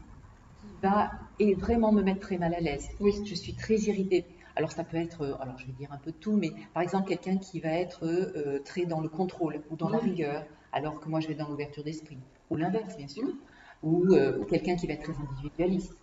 qui 0.62 0.68
va 0.82 1.10
et 1.38 1.54
vraiment 1.54 1.92
me 1.92 2.02
mettre 2.02 2.20
très 2.20 2.38
mal 2.38 2.54
à 2.54 2.60
l'aise. 2.60 2.88
Oui, 3.00 3.12
je 3.24 3.34
suis 3.34 3.54
très 3.54 3.76
irritée. 3.76 4.24
Alors 4.56 4.72
ça 4.72 4.84
peut 4.84 4.96
être, 4.96 5.22
euh, 5.22 5.34
alors 5.40 5.58
je 5.58 5.66
vais 5.66 5.72
dire 5.72 5.92
un 5.92 5.98
peu 5.98 6.12
tout, 6.12 6.36
mais 6.36 6.52
par 6.72 6.82
exemple 6.82 7.08
quelqu'un 7.08 7.36
qui 7.38 7.60
va 7.60 7.70
être 7.70 8.06
euh, 8.06 8.60
très 8.64 8.86
dans 8.86 9.00
le 9.00 9.08
contrôle 9.08 9.60
ou 9.70 9.76
dans 9.76 9.88
la 9.88 9.98
rigueur, 9.98 10.44
alors 10.72 11.00
que 11.00 11.08
moi 11.08 11.20
je 11.20 11.28
vais 11.28 11.34
dans 11.34 11.48
l'ouverture 11.48 11.84
d'esprit, 11.84 12.18
ou 12.50 12.56
l'inverse 12.56 12.96
bien 12.96 13.08
sûr, 13.08 13.28
ou, 13.82 14.06
quelqu'un 14.48 14.76
qui 14.76 14.86
va 14.86 14.94
être 14.94 15.02
très 15.02 15.20
individualiste. 15.20 15.94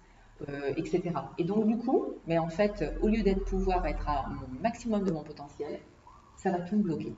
etc. 0.75 1.01
Et 1.37 1.43
donc 1.43 1.65
du 1.67 1.77
coup, 1.77 2.05
mais 2.27 2.37
en 2.37 2.49
fait, 2.49 2.83
au 3.01 3.07
lieu 3.07 3.23
d'être 3.23 3.45
pouvoir 3.45 3.85
être 3.85 4.07
à 4.07 4.27
mon 4.29 4.61
maximum 4.61 5.03
de 5.03 5.11
mon 5.11 5.23
potentiel, 5.23 5.79
ça 6.41 6.51
va 6.51 6.59
tout 6.59 6.77
bloquer. 6.77 7.13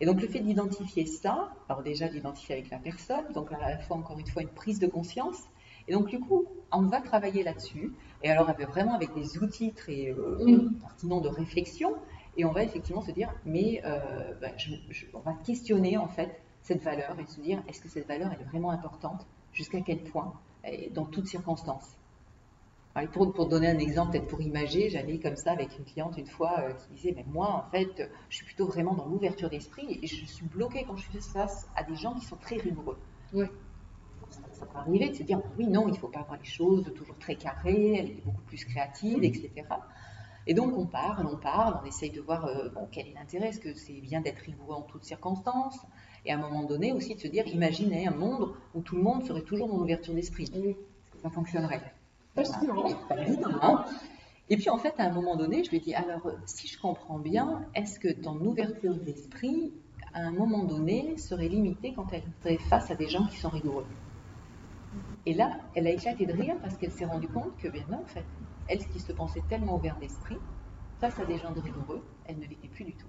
Et 0.00 0.06
donc 0.06 0.20
le 0.20 0.28
fait 0.28 0.40
d'identifier 0.40 1.06
ça, 1.06 1.52
alors 1.68 1.82
déjà 1.82 2.08
d'identifier 2.08 2.56
avec 2.56 2.70
la 2.70 2.78
personne, 2.78 3.32
donc 3.32 3.52
à 3.52 3.58
la 3.58 3.78
fois 3.78 3.96
encore 3.96 4.18
une 4.18 4.26
fois 4.26 4.42
une 4.42 4.48
prise 4.48 4.78
de 4.78 4.86
conscience, 4.86 5.40
et 5.88 5.92
donc 5.92 6.08
du 6.08 6.18
coup 6.18 6.44
on 6.72 6.82
va 6.82 7.00
travailler 7.00 7.42
là-dessus, 7.44 7.92
et 8.22 8.30
alors 8.30 8.52
vraiment 8.68 8.94
avec 8.94 9.14
des 9.14 9.38
outils 9.38 9.72
très 9.72 10.10
euh, 10.10 10.44
mm. 10.44 11.20
de 11.22 11.28
réflexion, 11.28 11.94
et 12.36 12.44
on 12.44 12.52
va 12.52 12.64
effectivement 12.64 13.00
se 13.00 13.12
dire, 13.12 13.32
mais 13.44 13.80
euh, 13.84 14.34
bah, 14.40 14.48
on 15.14 15.20
va 15.20 15.32
questionner 15.32 15.96
en 15.96 16.08
fait 16.08 16.42
cette 16.62 16.82
valeur 16.82 17.18
et 17.20 17.26
se 17.26 17.40
dire, 17.40 17.62
est-ce 17.68 17.80
que 17.80 17.88
cette 17.88 18.08
valeur 18.08 18.32
est 18.32 18.44
vraiment 18.44 18.70
importante, 18.70 19.24
jusqu'à 19.52 19.80
quel 19.80 20.02
point, 20.02 20.34
et 20.64 20.90
dans 20.90 21.06
toutes 21.06 21.28
circonstances. 21.28 21.96
Pour, 23.12 23.32
pour, 23.34 23.46
donner 23.46 23.68
un 23.68 23.78
exemple, 23.78 24.12
peut-être 24.12 24.28
pour 24.28 24.40
imager, 24.40 24.88
j'allais 24.88 25.18
comme 25.18 25.36
ça 25.36 25.52
avec 25.52 25.76
une 25.78 25.84
cliente 25.84 26.16
une 26.16 26.26
fois 26.26 26.54
euh, 26.60 26.72
qui 26.72 26.94
disait, 26.94 27.12
mais 27.14 27.26
moi, 27.28 27.66
en 27.66 27.70
fait, 27.70 28.10
je 28.30 28.36
suis 28.36 28.46
plutôt 28.46 28.66
vraiment 28.66 28.94
dans 28.94 29.04
l'ouverture 29.04 29.50
d'esprit 29.50 29.98
et 30.02 30.06
je 30.06 30.24
suis 30.24 30.46
bloquée 30.46 30.84
quand 30.86 30.96
je 30.96 31.02
suis 31.10 31.20
face 31.20 31.68
à 31.76 31.82
des 31.82 31.94
gens 31.94 32.14
qui 32.14 32.24
sont 32.24 32.36
très 32.36 32.56
rigoureux. 32.56 32.98
Oui. 33.34 33.46
Ça, 34.52 34.64
peut 34.64 34.78
arriver 34.78 35.10
de 35.10 35.14
se 35.14 35.22
dire, 35.22 35.40
oui, 35.58 35.66
non, 35.66 35.88
il 35.88 35.92
ne 35.92 35.96
faut 35.98 36.08
pas 36.08 36.20
avoir 36.20 36.38
les 36.38 36.48
choses 36.48 36.90
toujours 36.94 37.18
très 37.18 37.36
carrées, 37.36 37.96
elle 37.98 38.10
est 38.10 38.24
beaucoup 38.24 38.42
plus 38.42 38.64
créative, 38.64 39.22
etc. 39.22 39.50
Et 40.46 40.54
donc 40.54 40.76
on 40.76 40.86
parle, 40.86 41.26
on 41.26 41.36
parle, 41.36 41.80
on 41.82 41.86
essaye 41.86 42.10
de 42.10 42.20
voir 42.20 42.46
euh, 42.46 42.68
bon, 42.70 42.88
quel 42.90 43.08
est 43.08 43.14
l'intérêt, 43.14 43.48
est-ce 43.48 43.60
que 43.60 43.74
c'est 43.74 44.00
bien 44.00 44.20
d'être 44.20 44.38
rigoureux 44.38 44.76
en 44.76 44.82
toutes 44.82 45.04
circonstances? 45.04 45.78
Et 46.24 46.32
à 46.32 46.36
un 46.36 46.38
moment 46.38 46.62
donné 46.64 46.92
aussi 46.92 47.14
de 47.14 47.20
se 47.20 47.28
dire, 47.28 47.46
imaginez 47.48 48.06
un 48.06 48.14
monde 48.14 48.54
où 48.74 48.80
tout 48.80 48.96
le 48.96 49.02
monde 49.02 49.24
serait 49.24 49.42
toujours 49.42 49.68
dans 49.68 49.76
l'ouverture 49.76 50.14
d'esprit. 50.14 50.44
Est-ce 50.44 51.10
que 51.10 51.20
ça 51.20 51.30
fonctionnerait? 51.30 51.95
Et 54.48 54.56
puis 54.56 54.70
en 54.70 54.78
fait, 54.78 54.94
à 54.98 55.04
un 55.04 55.12
moment 55.12 55.36
donné, 55.36 55.64
je 55.64 55.70
lui 55.70 55.78
ai 55.78 55.80
dit, 55.80 55.94
alors 55.94 56.30
si 56.46 56.68
je 56.68 56.78
comprends 56.80 57.18
bien, 57.18 57.64
est-ce 57.74 57.98
que 57.98 58.12
ton 58.12 58.36
ouverture 58.40 58.94
d'esprit, 58.94 59.72
à 60.14 60.20
un 60.20 60.30
moment 60.30 60.64
donné, 60.64 61.16
serait 61.18 61.48
limitée 61.48 61.92
quand 61.94 62.06
elle 62.12 62.22
serait 62.42 62.58
face 62.68 62.90
à 62.90 62.94
des 62.94 63.08
gens 63.08 63.26
qui 63.26 63.38
sont 63.38 63.48
rigoureux? 63.48 63.86
Et 65.26 65.34
là, 65.34 65.58
elle 65.74 65.86
a 65.86 65.90
éclaté 65.90 66.26
de 66.26 66.32
rire 66.32 66.56
parce 66.62 66.76
qu'elle 66.76 66.92
s'est 66.92 67.04
rendue 67.04 67.28
compte 67.28 67.56
que, 67.58 67.68
bien 67.68 67.84
non, 67.90 67.98
en 67.98 68.06
fait, 68.06 68.24
elle 68.68 68.86
qui 68.86 69.00
se 69.00 69.12
pensait 69.12 69.42
tellement 69.48 69.76
ouverte 69.76 69.98
d'esprit, 70.00 70.38
face 71.00 71.18
à 71.18 71.24
des 71.24 71.38
gens 71.38 71.52
de 71.52 71.60
rigoureux, 71.60 72.02
elle 72.26 72.36
ne 72.36 72.46
l'était 72.46 72.68
plus 72.68 72.84
du 72.84 72.92
tout. 72.92 73.06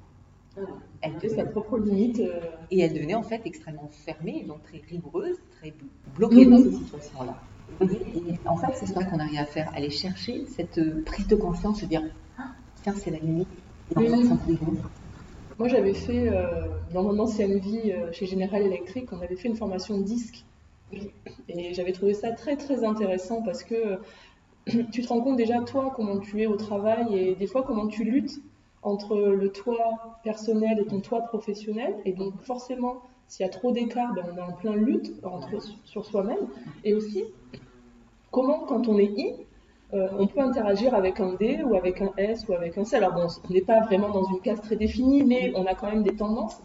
Elle 1.01 1.15
avait 1.15 1.29
sa 1.29 1.45
propre 1.45 1.77
limite. 1.77 2.19
Euh. 2.19 2.41
Et 2.71 2.79
elle 2.79 2.93
devenait 2.93 3.15
en 3.15 3.23
fait 3.23 3.41
extrêmement 3.45 3.89
fermée, 3.89 4.43
donc 4.47 4.63
très 4.63 4.79
rigoureuse, 4.79 5.37
très 5.51 5.73
bloquée 6.15 6.45
dans 6.45 6.57
ces 6.57 6.71
situations-là 7.79 8.37
en 8.45 8.57
fait, 8.57 8.73
c'est 8.73 8.85
ça 8.85 9.03
qu'on 9.03 9.19
arrive 9.19 9.39
à 9.39 9.45
faire, 9.45 9.71
aller 9.75 9.89
chercher 9.89 10.45
cette 10.47 10.77
euh, 10.77 11.03
prise 11.05 11.27
de 11.27 11.35
conscience, 11.35 11.81
se 11.81 11.85
dire 11.85 12.03
ah, 12.37 12.51
tiens, 12.83 12.93
c'est 12.95 13.11
la 13.11 13.19
limite. 13.19 13.47
Et 13.91 13.97
en 13.97 14.01
fait, 14.01 14.53
Moi, 15.59 15.67
j'avais 15.67 15.93
fait, 15.93 16.29
euh, 16.29 16.67
dans 16.93 17.03
mon 17.03 17.19
ancienne 17.19 17.57
vie 17.59 17.91
euh, 17.91 18.11
chez 18.11 18.25
General 18.25 18.61
Electric, 18.61 19.11
on 19.11 19.21
avait 19.21 19.35
fait 19.35 19.47
une 19.47 19.55
formation 19.55 19.99
disque. 19.99 20.43
Et 21.49 21.73
j'avais 21.73 21.91
trouvé 21.91 22.13
ça 22.13 22.31
très, 22.31 22.55
très 22.55 22.85
intéressant 22.85 23.41
parce 23.41 23.63
que 23.63 23.99
tu 24.91 25.01
te 25.01 25.07
rends 25.07 25.21
compte 25.21 25.37
déjà, 25.37 25.59
toi, 25.61 25.93
comment 25.95 26.19
tu 26.19 26.41
es 26.41 26.47
au 26.47 26.55
travail 26.55 27.17
et 27.17 27.35
des 27.35 27.47
fois, 27.47 27.63
comment 27.63 27.87
tu 27.87 28.03
luttes 28.03 28.41
entre 28.83 29.17
le 29.17 29.51
toi 29.51 30.19
personnel 30.23 30.79
et 30.79 30.85
ton 30.85 31.01
toi 31.01 31.21
professionnel. 31.21 31.95
Et 32.05 32.13
donc, 32.13 32.41
forcément, 32.41 33.01
s'il 33.27 33.45
y 33.45 33.49
a 33.49 33.51
trop 33.51 33.71
d'écart, 33.71 34.13
ben, 34.13 34.23
on 34.31 34.37
est 34.37 34.41
en 34.41 34.53
plein 34.53 34.75
lutte 34.75 35.11
entre, 35.23 35.61
sur 35.83 36.05
soi-même. 36.05 36.47
Et 36.83 36.93
aussi, 36.93 37.23
comment, 38.31 38.59
quand 38.59 38.87
on 38.87 38.97
est 38.97 39.11
I, 39.17 39.33
euh, 39.93 40.09
on 40.17 40.27
peut 40.27 40.41
interagir 40.41 40.93
avec 40.93 41.19
un 41.19 41.33
D 41.33 41.63
ou 41.63 41.75
avec 41.75 42.01
un 42.01 42.11
S 42.17 42.47
ou 42.47 42.53
avec 42.53 42.77
un 42.77 42.83
C. 42.83 42.97
Alors 42.97 43.13
bon, 43.13 43.27
on 43.49 43.53
n'est 43.53 43.61
pas 43.61 43.81
vraiment 43.81 44.09
dans 44.09 44.25
une 44.25 44.41
case 44.41 44.61
très 44.61 44.75
définie, 44.75 45.23
mais 45.23 45.53
on 45.55 45.65
a 45.65 45.75
quand 45.75 45.89
même 45.89 46.03
des 46.03 46.15
tendances. 46.15 46.61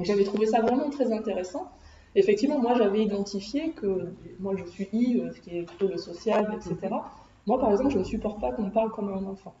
J'avais 0.00 0.24
trouvé 0.24 0.46
ça 0.46 0.60
vraiment 0.60 0.88
très 0.90 1.12
intéressant. 1.12 1.70
Effectivement, 2.14 2.58
moi 2.60 2.74
j'avais 2.74 3.02
identifié 3.02 3.70
que 3.70 4.12
moi 4.38 4.54
je 4.56 4.64
suis 4.64 4.88
I, 4.92 5.20
euh, 5.20 5.32
ce 5.32 5.40
qui 5.40 5.58
est 5.58 5.62
plutôt 5.62 5.88
le 5.88 5.98
social, 5.98 6.56
etc. 6.56 6.94
Moi 7.46 7.60
par 7.60 7.70
exemple, 7.72 7.90
je 7.90 7.98
ne 7.98 8.04
supporte 8.04 8.40
pas 8.40 8.52
qu'on 8.52 8.62
me 8.62 8.70
parle 8.70 8.90
comme 8.90 9.12
un 9.12 9.26
enfant. 9.26 9.54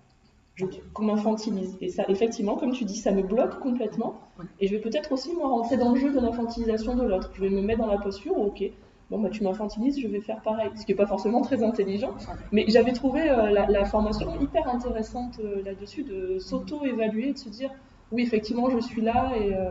Qu'on 0.92 1.04
m'infantilise. 1.04 1.76
Et 1.80 1.88
ça, 1.88 2.04
effectivement, 2.08 2.56
comme 2.56 2.72
tu 2.72 2.84
dis, 2.84 2.96
ça 2.96 3.10
me 3.10 3.22
bloque 3.22 3.58
complètement. 3.58 4.20
Et 4.60 4.68
je 4.68 4.74
vais 4.74 4.80
peut-être 4.80 5.12
aussi, 5.12 5.32
moi, 5.34 5.48
rentrer 5.48 5.76
dans 5.76 5.92
le 5.92 6.00
jeu 6.00 6.12
de 6.12 6.20
l'infantilisation 6.20 6.94
de 6.94 7.02
l'autre. 7.02 7.30
Je 7.34 7.40
vais 7.40 7.50
me 7.50 7.60
mettre 7.60 7.80
dans 7.80 7.88
la 7.88 7.98
posture, 7.98 8.38
ok, 8.38 8.62
bon, 9.10 9.20
bah, 9.20 9.30
tu 9.30 9.42
m'infantilises, 9.42 10.00
je 10.00 10.06
vais 10.06 10.20
faire 10.20 10.40
pareil. 10.42 10.70
Ce 10.76 10.86
qui 10.86 10.92
n'est 10.92 10.96
pas 10.96 11.06
forcément 11.06 11.40
très 11.40 11.62
intelligent. 11.62 12.14
Mais 12.52 12.64
j'avais 12.68 12.92
trouvé 12.92 13.28
euh, 13.28 13.50
la, 13.50 13.84
formation 13.84 14.40
hyper 14.40 14.68
intéressante 14.68 15.40
euh, 15.40 15.62
là-dessus, 15.64 16.04
de 16.04 16.38
s'auto-évaluer, 16.38 17.32
de 17.32 17.38
se 17.38 17.48
dire, 17.48 17.70
oui, 18.12 18.22
effectivement, 18.22 18.70
je 18.70 18.78
suis 18.78 19.02
là 19.02 19.32
et, 19.36 19.54
euh, 19.54 19.70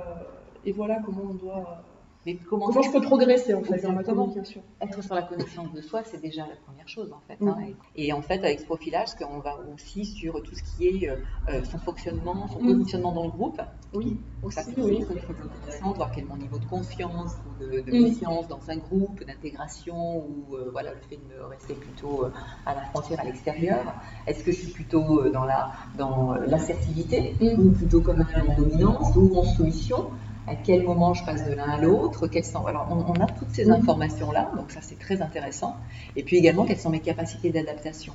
et 0.65 0.72
voilà 0.72 1.00
comment 1.06 1.24
on 1.30 1.34
doit 1.34 1.84
Mais 2.26 2.38
comment, 2.50 2.72
je 2.82 2.90
peux 2.90 3.02
progresser 3.02 3.54
en 3.54 3.64
fait 3.64 3.82
dans 3.82 3.92
ma 3.92 4.04
communication 4.04 4.62
Être 4.82 5.04
sur 5.04 5.14
la 5.14 5.24
connaissance 5.24 5.74
de 5.74 5.82
soi, 5.82 6.04
c'est 6.06 6.22
déjà 6.22 6.44
la 6.48 6.56
première 6.56 6.88
chose 6.88 7.12
en 7.12 7.22
fait. 7.28 7.44
Hein. 7.44 7.74
Et, 7.96 8.14
en 8.14 8.22
fait, 8.22 8.40
avec 8.40 8.62
ce 8.62 8.66
profilage, 8.66 9.10
on 9.30 9.40
va 9.40 9.60
aussi 9.74 10.06
sur 10.06 10.42
tout 10.42 10.56
ce 10.56 10.64
qui 10.64 10.88
est 10.88 11.10
euh, 11.10 11.18
euh, 11.50 11.64
son 11.66 11.78
fonctionnement, 11.80 12.48
son 12.48 12.60
positionnement 12.60 13.12
dans 13.12 13.26
le 13.26 13.32
groupe. 13.32 13.62
Oui, 13.94 14.18
aussi, 14.42 14.56
ça 14.56 14.64
c'est 14.64 14.82
oui. 14.82 15.04
très 15.04 15.16
intéressant 15.16 15.92
de 15.92 15.96
voir 15.98 16.12
quel 16.12 16.24
est 16.24 16.28
mon 16.28 16.38
niveau 16.38 16.58
de 16.58 16.66
confiance 16.66 17.34
ou 17.46 17.64
de, 17.64 17.82
de 17.82 18.48
dans 18.48 18.70
un 18.70 18.78
groupe, 18.78 19.24
d'intégration 19.26 20.18
ou 20.18 20.56
euh, 20.56 20.70
voilà 20.72 20.94
le 20.94 21.02
fait 21.02 21.18
de 21.18 21.34
me 21.34 21.46
rester 21.46 21.74
plutôt 21.74 22.26
à 22.66 22.74
la 22.74 22.82
frontière, 22.86 23.20
à 23.20 23.26
l'extérieur. 23.26 23.96
Est-ce 24.26 24.44
que 24.44 24.52
je 24.52 24.58
suis 24.58 24.72
plutôt 24.72 25.30
dans 25.30 25.44
la 25.44 25.72
dans 25.98 26.34
l'assertivité 26.34 27.36
ou 27.58 27.72
plutôt 27.72 28.02
comme 28.02 28.26
un 28.34 28.56
dominance 28.56 29.16
ou 29.16 29.38
en 29.38 29.44
soumission? 29.44 30.12
À 30.48 30.56
quel 30.56 30.84
moment 30.84 31.14
je 31.14 31.24
passe 31.24 31.46
de 31.46 31.54
l'un 31.54 31.70
à 31.70 31.78
l'autre, 31.78 32.28
quelles 32.28 32.44
sont. 32.44 32.66
Alors, 32.66 32.88
on, 32.90 33.14
a 33.14 33.28
toutes 33.28 33.52
ces 33.52 33.70
informations-là, 33.70 34.52
donc 34.56 34.72
ça 34.72 34.82
c'est 34.82 35.00
très 35.00 35.22
intéressant. 35.22 35.76
Et 36.16 36.24
puis 36.24 36.38
également, 36.38 36.66
quelles 36.66 36.80
sont 36.80 36.90
mes 36.90 37.00
capacités 37.00 37.50
d'adaptation. 37.50 38.14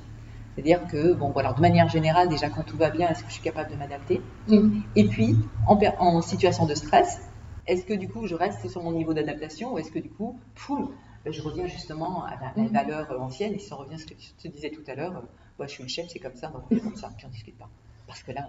C'est-à-dire 0.53 0.85
que, 0.87 1.13
bon, 1.13 1.29
voilà, 1.29 1.53
de 1.53 1.61
manière 1.61 1.89
générale, 1.89 2.29
déjà 2.29 2.49
quand 2.49 2.63
tout 2.63 2.77
va 2.77 2.89
bien, 2.89 3.09
est-ce 3.09 3.23
que 3.23 3.29
je 3.29 3.33
suis 3.33 3.43
capable 3.43 3.71
de 3.71 3.77
m'adapter 3.77 4.21
mm. 4.47 4.81
Et 4.95 5.05
puis, 5.05 5.35
en, 5.67 5.79
en, 5.99 6.21
situation 6.21 6.65
de 6.65 6.75
stress, 6.75 7.21
est-ce 7.65 7.85
que 7.85 7.93
du 7.93 8.09
coup 8.09 8.27
je 8.27 8.35
reste 8.35 8.67
sur 8.67 8.83
mon 8.83 8.91
niveau 8.91 9.13
d'adaptation 9.13 9.73
ou 9.73 9.79
est-ce 9.79 9.91
que 9.91 9.99
du 9.99 10.09
coup, 10.09 10.39
poum, 10.55 10.89
ben, 11.23 11.33
je 11.33 11.41
reviens 11.41 11.67
justement 11.67 12.25
à 12.25 12.35
la, 12.41 12.63
mm. 12.63 12.67
valeur 12.67 13.21
ancienne 13.21 13.53
et 13.53 13.59
si 13.59 13.73
on 13.73 13.77
revient 13.77 13.95
à 13.95 13.97
ce 13.97 14.05
que 14.05 14.13
tu 14.13 14.31
te 14.33 14.47
disais 14.47 14.69
tout 14.69 14.83
à 14.87 14.95
l'heure, 14.95 15.11
moi 15.11 15.23
bah, 15.57 15.65
je 15.67 15.71
suis 15.71 15.83
le 15.83 15.89
chef, 15.89 16.07
c'est 16.09 16.19
comme 16.19 16.35
ça, 16.35 16.47
donc 16.47 16.63
c'est 16.71 16.79
comme 16.79 16.95
ça, 16.95 17.11
puis 17.15 17.25
on 17.25 17.29
discute 17.29 17.57
pas. 17.57 17.69
Parce 18.07 18.23
que 18.23 18.31
là, 18.31 18.47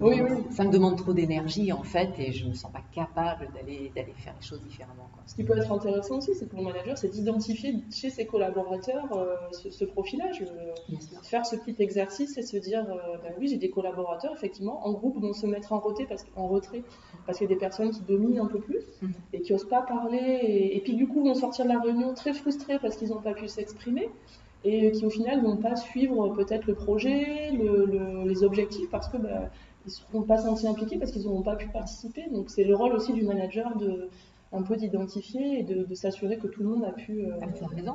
oui, 0.00 0.20
oui. 0.20 0.36
Ça 0.50 0.64
me 0.64 0.70
demande 0.70 0.96
trop 0.96 1.12
d'énergie 1.12 1.72
en 1.72 1.82
fait 1.82 2.10
et 2.18 2.32
je 2.32 2.44
ne 2.44 2.50
me 2.50 2.54
sens 2.54 2.70
pas 2.70 2.82
capable 2.94 3.48
d'aller 3.54 3.90
faire 4.16 4.34
les 4.40 4.46
choses 4.46 4.62
différemment. 4.62 5.08
Ce 5.26 5.34
qui 5.34 5.44
peut 5.44 5.58
être 5.58 5.70
intéressant 5.70 6.18
aussi, 6.18 6.34
c'est 6.34 6.48
pour 6.48 6.60
le 6.60 6.66
manager, 6.66 6.96
c'est 6.96 7.08
d'identifier 7.08 7.74
chez 7.90 8.08
ses 8.08 8.24
collaborateurs 8.24 9.12
euh, 9.12 9.34
ce, 9.52 9.84
profilage, 9.84 10.42
euh, 10.42 10.96
faire 11.22 11.44
ce 11.44 11.56
petit 11.56 11.76
exercice 11.82 12.38
et 12.38 12.42
se 12.42 12.56
dire, 12.56 12.86
euh, 12.90 13.18
ben 13.22 13.34
oui, 13.38 13.48
j'ai 13.48 13.58
des 13.58 13.68
collaborateurs 13.68 14.32
effectivement 14.32 14.86
en 14.86 14.92
groupe 14.92 15.20
vont 15.20 15.34
se 15.34 15.46
mettre 15.46 15.72
en 15.72 15.80
retrait 15.80 16.06
parce, 16.08 16.24
en 16.34 16.48
retrait 16.48 16.82
parce 17.26 17.38
qu'il 17.38 17.48
y 17.48 17.52
a 17.52 17.54
des 17.54 17.60
personnes 17.60 17.90
qui 17.90 18.00
dominent 18.00 18.40
un 18.40 18.46
peu 18.46 18.58
plus 18.58 18.80
mhm. 19.02 19.12
et 19.34 19.42
qui 19.42 19.52
n'osent 19.52 19.68
pas 19.68 19.82
parler 19.82 20.40
et, 20.72 20.80
puis 20.80 20.94
du 20.94 21.06
coup 21.06 21.22
vont 21.22 21.34
sortir 21.34 21.66
de 21.66 21.70
la 21.70 21.80
réunion 21.80 22.14
très 22.14 22.32
frustrés 22.32 22.78
parce 22.78 22.96
qu'ils 22.96 23.10
n'ont 23.10 23.20
pas 23.20 23.34
pu 23.34 23.48
s'exprimer 23.48 24.08
et 24.64 24.90
qui 24.92 25.04
au 25.04 25.10
final 25.10 25.42
vont 25.42 25.56
pas 25.56 25.76
suivre 25.76 26.30
peut-être 26.30 26.66
le 26.66 26.74
projet, 26.74 27.52
les 28.24 28.44
objectifs 28.44 28.88
parce 28.90 29.08
que 29.08 29.18
ben, 29.18 29.50
ils 29.86 29.88
ne 29.88 29.92
seront 29.92 30.22
pas 30.22 30.38
sentis 30.38 30.66
impliqués 30.66 30.98
parce 30.98 31.12
qu'ils 31.12 31.24
n'auront 31.24 31.42
pas 31.42 31.56
pu 31.56 31.68
participer. 31.68 32.28
Donc 32.30 32.50
c'est 32.50 32.64
le 32.64 32.74
rôle 32.74 32.92
aussi 32.92 33.12
du 33.12 33.22
manager 33.22 33.76
de 33.76 34.08
un 34.52 34.62
peu 34.62 34.76
d'identifier 34.76 35.60
et 35.60 35.62
de, 35.62 35.94
s'assurer 35.94 36.38
que 36.38 36.46
tout 36.46 36.62
le 36.62 36.70
monde 36.70 36.84
a 36.84 36.92
pu 36.92 37.26
euh, 37.26 37.34
raison. 37.74 37.94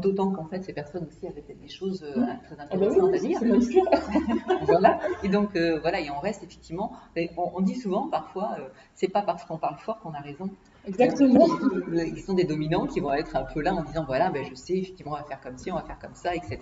D'autant 0.00 0.32
qu'en 0.32 0.44
fait 0.46 0.62
ces 0.64 0.72
personnes 0.72 1.06
aussi 1.06 1.26
avaient 1.26 1.42
des 1.42 1.68
choses 1.68 2.02
euh, 2.02 2.14
très 2.14 2.56
ah 2.58 2.76
bah 2.76 2.86
intéressantes 2.86 3.14
à 3.14 3.18
dire. 3.18 3.40
voilà. 4.62 4.98
Et 5.22 5.28
donc 5.28 5.54
euh, 5.56 5.78
voilà, 5.80 6.00
et 6.00 6.10
on 6.10 6.18
reste 6.18 6.42
effectivement. 6.42 6.92
On, 7.36 7.60
dit 7.60 7.76
souvent 7.76 8.08
parfois, 8.08 8.56
euh, 8.58 8.68
c'est 8.94 9.08
pas 9.08 9.22
parce 9.22 9.44
qu'on 9.44 9.58
parle 9.58 9.78
fort 9.78 10.00
qu'on 10.00 10.12
a 10.12 10.20
raison. 10.20 10.50
Exactement. 10.86 11.46
Ils 11.92 12.22
sont 12.22 12.34
des 12.34 12.44
dominants 12.44 12.86
qui 12.86 13.00
vont 13.00 13.12
être 13.12 13.36
un 13.36 13.44
peu 13.44 13.60
là 13.60 13.74
en 13.74 13.82
disant 13.82 14.04
voilà, 14.06 14.30
ben, 14.30 14.44
je 14.48 14.54
sais 14.54 14.78
effectivement 14.78 15.12
on 15.12 15.16
va 15.16 15.24
faire 15.24 15.40
comme 15.40 15.58
ci, 15.58 15.70
on 15.70 15.76
va 15.76 15.82
faire 15.82 15.98
comme 15.98 16.14
ça, 16.14 16.34
etc. 16.34 16.58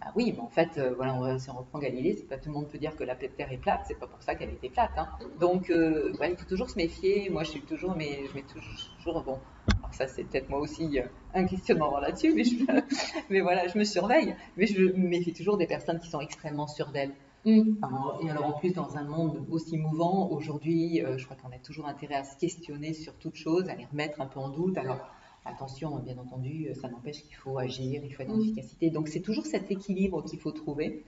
Bah 0.00 0.12
oui, 0.16 0.32
mais 0.34 0.40
en 0.40 0.48
fait, 0.48 0.76
euh, 0.76 0.92
voilà, 0.96 1.38
si 1.38 1.50
on 1.50 1.54
reprend 1.54 1.78
Galilée, 1.78 2.14
c'est 2.14 2.28
pas 2.28 2.36
tout 2.36 2.48
le 2.48 2.54
monde 2.54 2.68
peut 2.68 2.78
dire 2.78 2.96
que 2.96 3.04
la 3.04 3.14
Terre 3.14 3.52
est 3.52 3.58
plate, 3.58 3.82
c'est 3.86 3.98
pas 3.98 4.06
pour 4.06 4.22
ça 4.22 4.34
qu'elle 4.34 4.50
était 4.50 4.68
plate. 4.68 4.90
Hein. 4.96 5.08
Donc, 5.40 5.70
euh, 5.70 6.12
il 6.20 6.36
faut 6.36 6.48
toujours 6.48 6.68
se 6.68 6.76
méfier. 6.76 7.30
Moi, 7.30 7.44
je 7.44 7.50
suis 7.50 7.62
toujours, 7.62 7.94
mais 7.96 8.20
je 8.28 8.34
mets 8.34 8.44
toujours, 8.44 9.22
bon. 9.22 9.38
Alors 9.78 9.94
ça, 9.94 10.06
c'est 10.08 10.24
peut-être 10.24 10.48
moi 10.50 10.58
aussi 10.58 10.98
euh, 10.98 11.04
un 11.32 11.46
questionnement 11.46 11.98
là-dessus, 11.98 12.34
mais, 12.34 12.42
mais 13.30 13.40
voilà, 13.40 13.68
je 13.68 13.78
me 13.78 13.84
surveille. 13.84 14.34
Mais 14.56 14.66
je 14.66 14.82
me 14.82 15.08
méfie 15.08 15.32
toujours 15.32 15.56
des 15.56 15.66
personnes 15.66 16.00
qui 16.00 16.10
sont 16.10 16.20
extrêmement 16.20 16.66
sûres 16.66 16.90
d'elles. 16.90 17.14
Mm. 17.44 17.76
Et 18.22 18.30
alors 18.30 18.46
en 18.46 18.52
plus, 18.52 18.72
dans 18.72 18.96
un 18.96 19.04
monde 19.04 19.44
aussi 19.50 19.76
mouvant, 19.76 20.30
aujourd'hui, 20.30 21.02
je 21.16 21.24
crois 21.24 21.36
qu'on 21.36 21.54
a 21.54 21.58
toujours 21.58 21.86
intérêt 21.86 22.14
à 22.14 22.24
se 22.24 22.36
questionner 22.36 22.92
sur 22.92 23.14
toute 23.14 23.36
chose, 23.36 23.68
à 23.68 23.74
les 23.74 23.84
remettre 23.84 24.20
un 24.20 24.26
peu 24.26 24.40
en 24.40 24.48
doute. 24.48 24.78
Alors, 24.78 25.00
Attention, 25.46 25.98
bien 25.98 26.16
entendu, 26.16 26.68
ça 26.80 26.88
n'empêche 26.88 27.22
qu'il 27.22 27.36
faut 27.36 27.58
agir, 27.58 28.02
il 28.02 28.14
faut 28.14 28.22
être 28.22 28.30
en 28.30 28.36
mm. 28.36 28.40
efficacité. 28.40 28.90
Donc 28.90 29.08
c'est 29.08 29.20
toujours 29.20 29.44
cet 29.44 29.70
équilibre 29.70 30.24
qu'il 30.24 30.38
faut 30.38 30.52
trouver. 30.52 31.04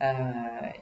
Euh, 0.00 0.14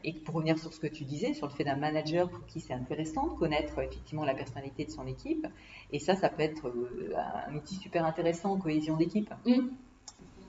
et 0.05 0.13
pour 0.13 0.35
revenir 0.35 0.59
sur 0.59 0.75
ce 0.75 0.81
que 0.81 0.89
tu 0.89 1.05
disais, 1.05 1.33
sur 1.33 1.47
le 1.47 1.53
fait 1.53 1.65
d'un 1.65 1.77
manager 1.77 2.29
pour 2.29 2.45
qui 2.47 2.61
c'est 2.61 2.75
intéressant 2.75 3.29
de 3.29 3.39
connaître 3.39 3.79
effectivement 3.79 4.25
la 4.25 4.35
personnalité 4.35 4.85
de 4.85 4.91
son 4.91 5.07
équipe, 5.07 5.47
et 5.93 5.99
ça, 6.01 6.17
ça 6.17 6.29
peut 6.29 6.43
être 6.43 6.67
euh, 6.69 7.15
un 7.49 7.55
outil 7.55 7.77
super 7.77 8.05
intéressant 8.05 8.53
en 8.53 8.59
cohésion 8.59 8.97
d'équipe. 8.97 9.33
Mm. 9.47 9.69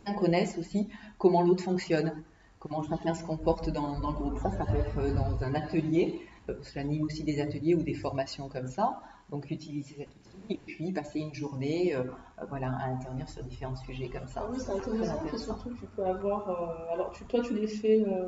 On 0.08 0.14
connaisse 0.14 0.58
aussi 0.58 0.88
comment 1.20 1.44
l'autre 1.44 1.64
fonctionne, 1.64 2.24
comment 2.68 2.84
chacun 2.84 3.14
se 3.14 3.24
comporte 3.24 3.70
dans, 3.70 4.00
dans, 4.00 4.12
le 4.12 4.16
groupe. 4.16 4.40
Ça, 4.40 4.52
ça 4.52 4.66
peut 4.66 4.78
être 4.78 5.14
dans 5.16 5.44
un 5.44 5.54
atelier, 5.56 6.22
parce 6.46 6.60
que 6.60 6.74
j'anime 6.74 7.04
aussi 7.04 7.24
des 7.24 7.40
ateliers 7.40 7.76
ou 7.76 7.84
des 7.84 7.94
formations 7.94 8.50
comme 8.50 8.68
ça. 8.68 9.02
Donc 9.30 9.52
utiliser 9.52 9.96
cet 9.96 10.08
outil 10.08 10.54
et 10.54 10.60
puis 10.66 10.94
passer 10.94 11.20
une 11.20 11.34
journée 11.34 11.94
euh, 11.94 12.04
voilà, 12.48 12.72
à 12.80 12.86
intervenir 12.86 13.28
sur 13.28 13.44
différents 13.44 13.76
sujets 13.76 14.08
comme 14.08 14.26
ça. 14.26 14.44
Ah 14.46 14.50
oui, 14.50 14.58
c'est 14.58 14.72
intéressant, 14.72 15.22
et 15.34 15.38
surtout 15.38 15.70
tu 15.72 15.86
peux 15.96 16.06
avoir. 16.06 16.50
Euh, 16.50 16.94
alors 16.94 17.12
tu, 17.12 17.26
toi, 17.26 17.42
tu 17.42 17.54
les 17.54 17.68
fais 17.68 18.06
euh, 18.08 18.26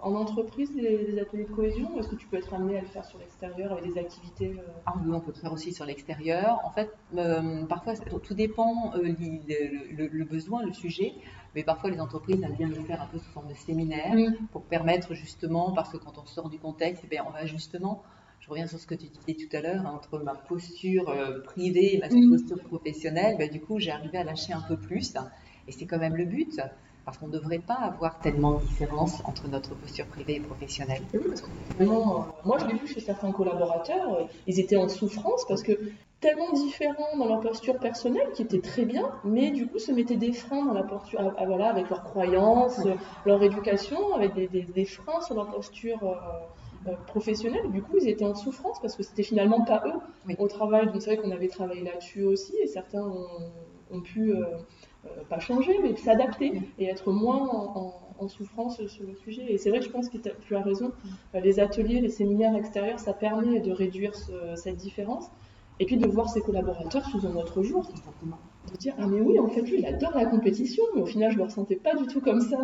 en 0.00 0.14
entreprise, 0.14 0.70
les, 0.74 1.18
ateliers 1.18 1.44
de 1.44 1.52
cohésion, 1.52 1.94
ou 1.94 1.98
est-ce 1.98 2.08
que 2.08 2.16
tu 2.16 2.26
peux 2.26 2.36
être 2.36 2.52
amené 2.52 2.76
à 2.76 2.82
le 2.82 2.86
faire 2.88 3.06
sur 3.06 3.18
l'extérieur 3.18 3.72
avec 3.72 3.90
des 3.90 3.98
activités 3.98 4.54
Ah 4.84 4.94
oui, 5.02 5.10
on 5.14 5.20
peut 5.20 5.32
le 5.34 5.40
faire 5.40 5.52
aussi 5.52 5.72
sur 5.72 5.86
l'extérieur. 5.86 6.60
En 6.64 6.70
fait, 6.70 6.90
parfois, 7.68 7.94
tout 7.96 8.34
dépend 8.34 8.92
le, 8.96 10.08
le, 10.12 10.24
besoin, 10.24 10.62
le 10.62 10.74
sujet. 10.74 11.14
Mais 11.58 11.64
parfois, 11.64 11.90
les 11.90 12.00
entreprises 12.00 12.40
aiment 12.40 12.54
bien 12.54 12.68
le 12.68 12.76
faire 12.84 13.02
un 13.02 13.06
peu 13.06 13.18
sous 13.18 13.32
forme 13.32 13.48
de 13.48 13.54
séminaire 13.54 14.14
pour 14.52 14.62
permettre 14.62 15.12
justement, 15.14 15.72
parce 15.72 15.90
que 15.90 15.96
quand 15.96 16.16
on 16.16 16.24
sort 16.24 16.48
du 16.50 16.60
contexte, 16.60 17.02
eh 17.04 17.08
bien, 17.08 17.24
on 17.26 17.32
va 17.32 17.46
justement 17.46 18.04
je 18.38 18.48
reviens 18.48 18.68
sur 18.68 18.78
ce 18.78 18.86
que 18.86 18.94
tu 18.94 19.08
disais 19.08 19.34
tout 19.34 19.56
à 19.56 19.60
l'heure, 19.60 19.84
entre 19.84 20.20
ma 20.20 20.36
posture 20.36 21.08
euh, 21.08 21.40
privée 21.42 21.96
et 21.96 21.98
ma 21.98 22.06
posture 22.08 22.62
professionnelle, 22.62 23.36
bah, 23.36 23.48
du 23.48 23.60
coup, 23.60 23.80
j'ai 23.80 23.90
arrivé 23.90 24.18
à 24.18 24.22
lâcher 24.22 24.52
un 24.52 24.62
peu 24.68 24.76
plus. 24.76 25.14
Et 25.66 25.72
c'est 25.72 25.86
quand 25.86 25.98
même 25.98 26.14
le 26.14 26.24
but, 26.24 26.60
parce 27.04 27.18
qu'on 27.18 27.26
ne 27.26 27.32
devrait 27.32 27.58
pas 27.58 27.74
avoir 27.74 28.20
tellement 28.20 28.60
de 28.60 28.64
différence 28.64 29.20
entre 29.24 29.48
notre 29.48 29.74
posture 29.74 30.06
privée 30.06 30.36
et 30.36 30.40
professionnelle. 30.40 31.02
Euh, 31.12 31.86
moi, 32.44 32.58
je 32.60 32.66
l'ai 32.66 32.78
vu 32.78 32.86
chez 32.86 33.00
certains 33.00 33.32
collaborateurs, 33.32 34.14
euh, 34.14 34.24
ils 34.46 34.60
étaient 34.60 34.76
en 34.76 34.88
souffrance 34.88 35.44
parce 35.48 35.64
que 35.64 35.72
tellement 36.20 36.52
différents 36.52 37.16
dans 37.16 37.26
leur 37.26 37.40
posture 37.40 37.78
personnelle, 37.78 38.28
qui 38.34 38.42
était 38.42 38.60
très 38.60 38.84
bien, 38.84 39.10
mais 39.24 39.50
du 39.50 39.66
coup 39.66 39.78
se 39.78 39.92
mettaient 39.92 40.16
des 40.16 40.32
freins 40.32 40.64
dans 40.64 40.72
la 40.72 40.82
posture, 40.82 41.34
ah, 41.38 41.46
voilà, 41.46 41.70
avec 41.70 41.88
leurs 41.90 42.02
croyances, 42.02 42.80
leur 43.24 43.42
éducation, 43.42 44.14
avec 44.14 44.34
des, 44.34 44.84
freins 44.84 45.20
sur 45.20 45.36
leur 45.36 45.48
posture. 45.48 45.98
Euh, 46.86 46.92
professionnels. 47.08 47.70
Du 47.72 47.82
coup, 47.82 47.96
ils 48.00 48.08
étaient 48.08 48.24
en 48.24 48.34
souffrance 48.34 48.80
parce 48.80 48.94
que 48.94 49.02
c'était 49.02 49.24
finalement 49.24 49.64
pas 49.64 49.82
eux 49.86 50.34
au 50.38 50.48
travail. 50.48 50.86
Donc 50.86 51.02
c'est 51.02 51.14
vrai 51.14 51.16
qu'on 51.16 51.32
avait 51.32 51.48
travaillé 51.48 51.82
là-dessus 51.82 52.22
aussi 52.22 52.56
et 52.62 52.66
certains 52.66 53.02
ont, 53.90 54.00
pu 54.00 54.32
euh, 54.32 54.44
euh, 55.04 55.08
pas 55.28 55.40
changer, 55.40 55.76
mais 55.82 55.96
s'adapter 55.96 56.62
et 56.78 56.86
être 56.86 57.10
moins 57.10 57.48
en, 57.48 58.28
souffrance 58.28 58.84
sur 58.86 59.06
le 59.06 59.14
sujet. 59.14 59.52
Et 59.52 59.58
c'est 59.58 59.70
vrai 59.70 59.78
que 59.78 59.84
je 59.84 59.90
pense 59.90 60.08
que 60.08 60.18
tu 60.18 60.56
as 60.56 60.60
raison. 60.60 60.92
Les 61.34 61.60
ateliers, 61.60 62.00
les 62.00 62.08
séminaires 62.08 62.54
extérieurs, 62.56 62.98
ça 62.98 63.12
permet 63.12 63.60
de 63.60 63.70
réduire 63.70 64.12
cette 64.56 64.76
différence 64.76 65.30
et 65.80 65.86
puis 65.86 65.96
de 65.96 66.06
voir 66.06 66.28
ses 66.28 66.40
collaborateurs 66.40 67.04
sous 67.06 67.26
un 67.26 67.34
autre 67.36 67.62
jour. 67.62 67.86
De 68.70 68.76
dire 68.76 68.94
ah 68.98 69.06
mais 69.06 69.20
oui 69.20 69.38
en 69.38 69.48
fait 69.48 69.62
lui 69.62 69.78
il 69.78 69.86
adore 69.86 70.14
la 70.14 70.26
compétition. 70.26 70.82
Mais 70.94 71.02
au 71.02 71.06
final 71.06 71.32
je 71.32 71.38
le 71.38 71.44
ressentais 71.44 71.76
pas 71.76 71.94
du 71.94 72.06
tout 72.06 72.20
comme 72.20 72.40
ça 72.40 72.58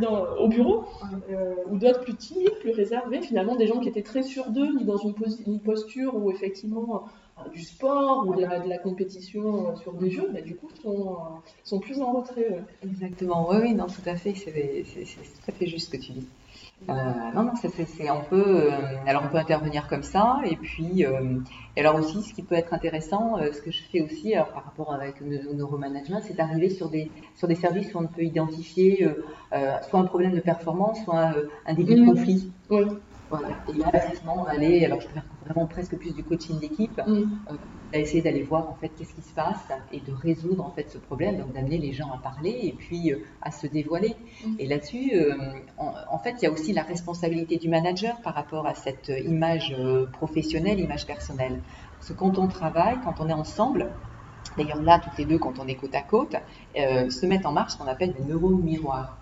euh, 0.00 0.06
au 0.40 0.48
bureau. 0.48 0.84
Euh, 1.30 1.54
ou 1.70 1.78
d'autres 1.78 2.00
plus 2.00 2.14
timides 2.14 2.58
plus 2.60 2.72
réservés 2.72 3.20
finalement 3.20 3.56
des 3.56 3.66
gens 3.66 3.80
qui 3.80 3.88
étaient 3.88 4.02
très 4.02 4.22
sûrs 4.22 4.50
d'eux 4.50 4.72
ni 4.74 4.84
dans 4.84 4.96
une, 4.96 5.14
posture 5.60 6.16
où 6.16 6.30
effectivement 6.30 7.04
euh, 7.38 7.48
du 7.50 7.62
sport 7.62 8.26
ou 8.26 8.34
de 8.34 8.42
la, 8.42 8.78
compétition 8.78 9.76
sur 9.76 9.92
des 9.94 10.10
jeux 10.10 10.30
bah, 10.32 10.40
du 10.40 10.56
coup 10.56 10.68
sont, 10.82 11.16
sont 11.62 11.80
plus 11.80 12.00
en 12.00 12.12
retrait 12.12 12.62
exactement. 12.82 13.48
Oui 13.50 13.56
oui 13.60 13.74
non 13.74 13.86
tout 13.86 14.08
à 14.08 14.16
fait. 14.16 14.34
C'est 14.34 14.52
tout 14.52 15.50
à 15.50 15.52
fait 15.52 15.66
juste 15.66 15.86
ce 15.92 15.96
que 15.96 16.02
tu 16.02 16.12
dis 16.12 16.26
euh, 16.88 16.94
non, 17.34 17.44
non, 17.44 17.52
c'est 17.56 18.08
un 18.08 18.20
peu. 18.20 18.70
Euh, 18.70 18.70
alors, 19.06 19.22
on 19.24 19.28
peut 19.28 19.38
intervenir 19.38 19.88
comme 19.88 20.02
ça, 20.02 20.40
et 20.44 20.56
puis, 20.56 21.04
euh, 21.04 21.38
et 21.76 21.80
alors 21.80 21.96
aussi, 21.96 22.22
ce 22.22 22.34
qui 22.34 22.42
peut 22.42 22.54
être 22.54 22.74
intéressant, 22.74 23.38
ce 23.52 23.60
que 23.60 23.70
je 23.70 23.82
fais 23.90 24.02
aussi, 24.02 24.34
alors 24.34 24.48
par 24.48 24.64
rapport 24.64 24.92
avec 24.92 25.20
le 25.20 25.52
neuromanagement, 25.54 26.20
c'est 26.22 26.36
d'arriver 26.36 26.70
sur 26.70 26.88
des 26.88 27.10
sur 27.34 27.48
des 27.48 27.54
services 27.54 27.94
où 27.94 27.98
on 27.98 28.06
peut 28.06 28.22
identifier 28.22 29.08
soit 29.88 30.00
un 30.00 30.04
problème 30.04 30.34
de 30.34 30.40
performance, 30.40 31.02
soit 31.04 31.34
un 31.66 31.74
début 31.74 31.94
de 31.94 32.02
mmh. 32.02 32.06
conflit. 32.06 32.52
Oui. 32.70 32.84
Voilà. 33.30 33.48
Et 33.68 33.78
là, 33.78 33.90
effectivement, 33.94 34.36
on 34.38 34.42
va 34.44 34.50
aller, 34.50 34.84
alors 34.84 35.00
je 35.00 35.08
vraiment 35.44 35.66
presque 35.66 35.96
plus 35.96 36.14
du 36.14 36.22
coaching 36.22 36.58
d'équipe, 36.58 37.00
mmh. 37.06 37.24
essayer 37.92 38.22
d'aller 38.22 38.42
voir 38.42 38.68
en 38.68 38.74
fait 38.74 38.88
qu'est-ce 38.90 39.14
qui 39.14 39.22
se 39.22 39.34
passe 39.34 39.68
et 39.92 40.00
de 40.00 40.12
résoudre 40.12 40.64
en 40.64 40.70
fait 40.70 40.90
ce 40.90 40.98
problème, 40.98 41.38
donc 41.38 41.52
d'amener 41.52 41.78
les 41.78 41.92
gens 41.92 42.10
à 42.12 42.18
parler 42.18 42.58
et 42.62 42.72
puis 42.72 43.12
euh, 43.12 43.18
à 43.42 43.50
se 43.50 43.66
dévoiler. 43.66 44.14
Mmh. 44.44 44.54
Et 44.58 44.66
là-dessus, 44.66 45.12
euh, 45.14 45.34
en, 45.78 46.18
fait, 46.18 46.36
il 46.40 46.44
y 46.44 46.46
a 46.46 46.50
aussi 46.50 46.72
la 46.72 46.82
responsabilité 46.82 47.56
du 47.56 47.68
manager 47.68 48.20
par 48.22 48.34
rapport 48.34 48.66
à 48.66 48.74
cette 48.74 49.12
image 49.24 49.76
professionnelle, 50.12 50.80
image 50.80 51.06
personnelle. 51.06 51.60
Parce 52.04 52.12
que 52.12 52.18
quand 52.18 52.38
on 52.38 52.48
travaille, 52.48 52.98
quand 53.02 53.20
on 53.20 53.28
est 53.28 53.34
ensemble, 53.34 53.90
d'ailleurs 54.56 54.82
là, 54.82 54.98
toutes 54.98 55.16
les 55.18 55.24
deux, 55.24 55.38
quand 55.38 55.58
on 55.58 55.66
est 55.66 55.74
côte 55.74 55.94
à 55.94 56.02
côte, 56.02 56.36
euh, 56.78 57.10
se 57.10 57.26
mettent 57.26 57.46
en 57.46 57.52
marche 57.52 57.72
ce 57.72 57.78
qu'on 57.78 57.86
appelle 57.86 58.12
des 58.12 58.24
neurones 58.24 58.62
miroirs. 58.62 59.16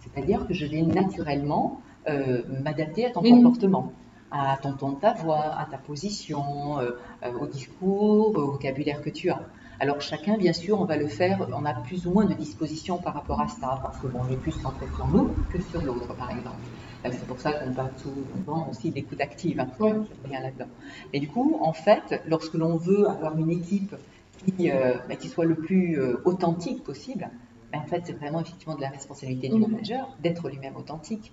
C'est-à-dire 0.00 0.46
que 0.46 0.54
je 0.54 0.66
vais 0.66 0.82
naturellement 0.82 1.80
euh, 2.08 2.42
m'adapter 2.62 3.06
à 3.06 3.10
ton 3.10 3.22
comportement, 3.22 3.92
à 4.30 4.58
ton 4.62 4.74
ton 4.74 4.92
de 4.92 5.00
ta 5.00 5.12
voix, 5.14 5.54
à 5.58 5.66
ta 5.66 5.78
position, 5.78 6.78
euh, 6.80 6.92
euh, 7.24 7.32
au 7.32 7.46
discours, 7.46 8.36
au 8.36 8.52
vocabulaire 8.52 9.00
que 9.02 9.10
tu 9.10 9.30
as. 9.30 9.48
Alors 9.80 10.00
chacun, 10.00 10.36
bien 10.36 10.52
sûr, 10.52 10.80
on 10.80 10.84
va 10.84 10.96
le 10.96 11.06
faire, 11.06 11.48
on 11.52 11.64
a 11.64 11.72
plus 11.74 12.06
ou 12.06 12.12
moins 12.12 12.24
de 12.26 12.34
disposition 12.34 12.98
par 12.98 13.14
rapport 13.14 13.40
à 13.40 13.48
ça, 13.48 13.78
parce 13.82 13.98
que 14.00 14.06
bon, 14.08 14.20
on 14.24 14.28
est 14.28 14.36
plus 14.36 14.52
centré 14.52 14.88
sur 14.88 15.06
nous 15.08 15.36
que 15.48 15.60
sur 15.60 15.82
l'autre, 15.82 16.14
par 16.14 16.30
exemple. 16.30 16.68
C'est 17.12 17.26
pour 17.26 17.40
ça 17.40 17.52
qu'on 17.52 17.72
parle 17.72 17.92
souvent 17.96 18.68
aussi 18.68 18.90
d'écoute 18.90 19.20
active, 19.20 19.60
hein, 19.60 19.70
Ouais. 19.78 19.92
rien 20.24 20.40
là-dedans. 20.40 20.68
Et 21.12 21.20
du 21.20 21.28
coup, 21.28 21.56
en 21.60 21.72
fait, 21.72 22.20
lorsque 22.26 22.54
l'on 22.54 22.76
veut 22.76 23.08
avoir 23.08 23.36
une 23.38 23.50
équipe 23.50 23.94
qui, 24.36 24.70
euh, 24.70 24.98
bah, 25.08 25.16
qui 25.16 25.28
soit 25.28 25.44
le 25.44 25.54
plus 25.56 25.98
euh, 26.00 26.20
authentique 26.24 26.82
possible, 26.82 27.30
bah, 27.72 27.78
en 27.78 27.86
fait, 27.86 28.02
c'est 28.06 28.12
vraiment 28.12 28.40
effectivement 28.40 28.74
de 28.74 28.80
la 28.80 28.88
responsabilité 28.90 29.48
du 29.48 29.60
Mhm. 29.60 29.70
manager 29.70 30.08
d'être 30.18 30.48
lui-même 30.48 30.76
authentique. 30.76 31.32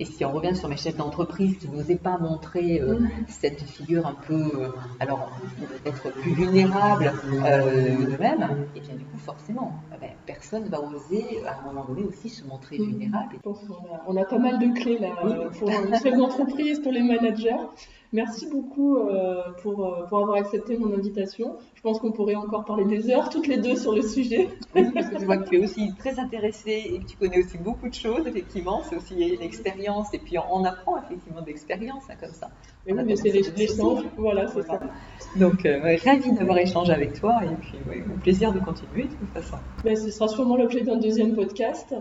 Et 0.00 0.06
si 0.06 0.24
on 0.24 0.32
revient 0.32 0.56
sur 0.56 0.66
mes 0.70 0.78
chefs 0.78 0.96
d'entreprise 0.96 1.58
qui 1.58 1.68
n'osaient 1.68 1.96
pas 1.98 2.16
montrer 2.16 2.80
euh, 2.80 2.98
cette 3.28 3.60
figure 3.64 4.06
un 4.06 4.14
peu, 4.14 4.32
euh, 4.54 4.68
alors 4.98 5.30
peut-être 5.58 6.10
plus 6.14 6.32
vulnérable 6.32 7.12
euh, 7.44 7.96
d'eux-mêmes, 8.06 8.48
et 8.74 8.80
bien 8.80 8.94
du 8.94 9.04
coup 9.04 9.18
forcément, 9.18 9.84
euh, 9.92 9.96
ben, 10.00 10.08
personne 10.24 10.64
va 10.70 10.80
oser 10.80 11.42
à 11.46 11.58
un 11.60 11.66
moment 11.70 11.84
donné 11.84 12.02
aussi 12.04 12.30
se 12.30 12.46
montrer 12.46 12.78
vulnérable. 12.78 13.34
Je 13.34 13.38
pense 13.40 13.58
qu'on 13.66 13.74
a, 13.74 14.02
on 14.06 14.16
a 14.16 14.24
pas 14.24 14.38
mal 14.38 14.58
de 14.58 14.72
clés 14.80 14.98
là 14.98 15.08
Oui. 15.22 15.32
euh, 15.32 15.50
pour 15.50 15.68
les 15.68 15.98
chefs 15.98 16.16
d'entreprise, 16.16 16.80
pour 16.80 16.92
les 16.92 17.02
managers. 17.02 17.56
Merci 18.12 18.46
beaucoup 18.46 18.96
euh, 18.96 19.52
pour, 19.62 19.86
euh, 19.86 20.06
pour 20.08 20.18
avoir 20.18 20.36
accepté 20.36 20.76
mon 20.76 20.92
invitation. 20.92 21.56
Je 21.76 21.80
pense 21.80 22.00
qu'on 22.00 22.10
pourrait 22.10 22.34
encore 22.34 22.64
parler 22.64 22.84
des 22.84 23.08
heures 23.10 23.28
toutes 23.28 23.46
les 23.46 23.58
deux 23.58 23.76
sur 23.76 23.94
le 23.94 24.02
sujet. 24.02 24.48
Oui, 24.74 24.90
parce 24.92 25.08
que 25.08 25.20
je 25.20 25.24
vois 25.24 25.36
que 25.36 25.48
tu 25.48 25.56
es 25.56 25.64
aussi 25.64 25.94
très 25.96 26.18
intéressée 26.18 26.90
et 26.92 26.98
que 26.98 27.06
tu 27.06 27.16
connais 27.16 27.38
aussi 27.38 27.56
beaucoup 27.58 27.88
de 27.88 27.94
choses, 27.94 28.26
effectivement, 28.26 28.82
c'est 28.88 28.96
aussi 28.96 29.14
l'expérience, 29.14 30.12
et 30.12 30.18
puis 30.18 30.36
on, 30.38 30.64
apprend 30.64 31.00
effectivement 31.02 31.40
d'expérience 31.40 32.04
hein, 32.10 32.14
comme 32.20 32.32
ça. 32.32 32.50
Mais 32.86 32.92
oui, 32.92 33.02
mais 33.06 33.16
c'est 33.16 33.30
l'échange. 33.30 34.02
Voilà, 34.16 34.48
c'est 34.48 34.62
ça. 34.62 34.80
Donc, 35.36 35.64
euh, 35.64 35.96
ravie 36.04 36.32
d'avoir 36.32 36.58
échangé 36.58 36.92
avec 36.92 37.18
toi, 37.18 37.40
et 37.44 37.54
puis 37.60 37.78
ouais, 37.88 38.04
au 38.12 38.18
plaisir 38.18 38.52
de 38.52 38.58
continuer 38.58 39.04
de 39.04 39.14
toute 39.14 39.30
façon. 39.32 39.56
Ben, 39.84 39.96
ce 39.96 40.10
sera 40.10 40.28
sûrement 40.28 40.56
l'objet 40.56 40.80
d'un 40.82 40.96
deuxième 40.96 41.34
podcast. 41.34 41.94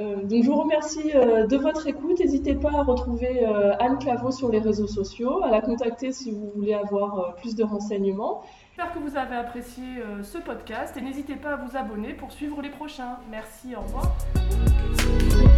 Euh, 0.00 0.22
donc 0.22 0.44
je 0.44 0.48
vous 0.48 0.60
remercie 0.60 1.12
euh, 1.14 1.46
de 1.46 1.56
votre 1.56 1.86
écoute. 1.86 2.20
N'hésitez 2.20 2.54
pas 2.54 2.70
à 2.70 2.82
retrouver 2.82 3.46
euh, 3.46 3.74
Anne 3.80 3.98
Claveau 3.98 4.30
sur 4.30 4.50
les 4.50 4.60
réseaux 4.60 4.86
sociaux, 4.86 5.42
à 5.42 5.50
la 5.50 5.60
contacter 5.60 6.12
si 6.12 6.30
vous 6.30 6.50
voulez 6.54 6.74
avoir 6.74 7.34
plus 7.36 7.56
de 7.56 7.64
renseignements. 7.64 8.42
J'espère 8.76 8.94
que 8.94 9.00
vous 9.00 9.16
avez 9.16 9.34
apprécié 9.34 9.82
ce 10.22 10.38
podcast 10.38 10.96
et 10.96 11.00
n'hésitez 11.00 11.34
pas 11.34 11.54
à 11.54 11.56
vous 11.56 11.76
abonner 11.76 12.14
pour 12.14 12.30
suivre 12.30 12.62
les 12.62 12.70
prochains. 12.70 13.16
Merci, 13.28 13.74
au 13.74 13.80
revoir. 13.80 15.57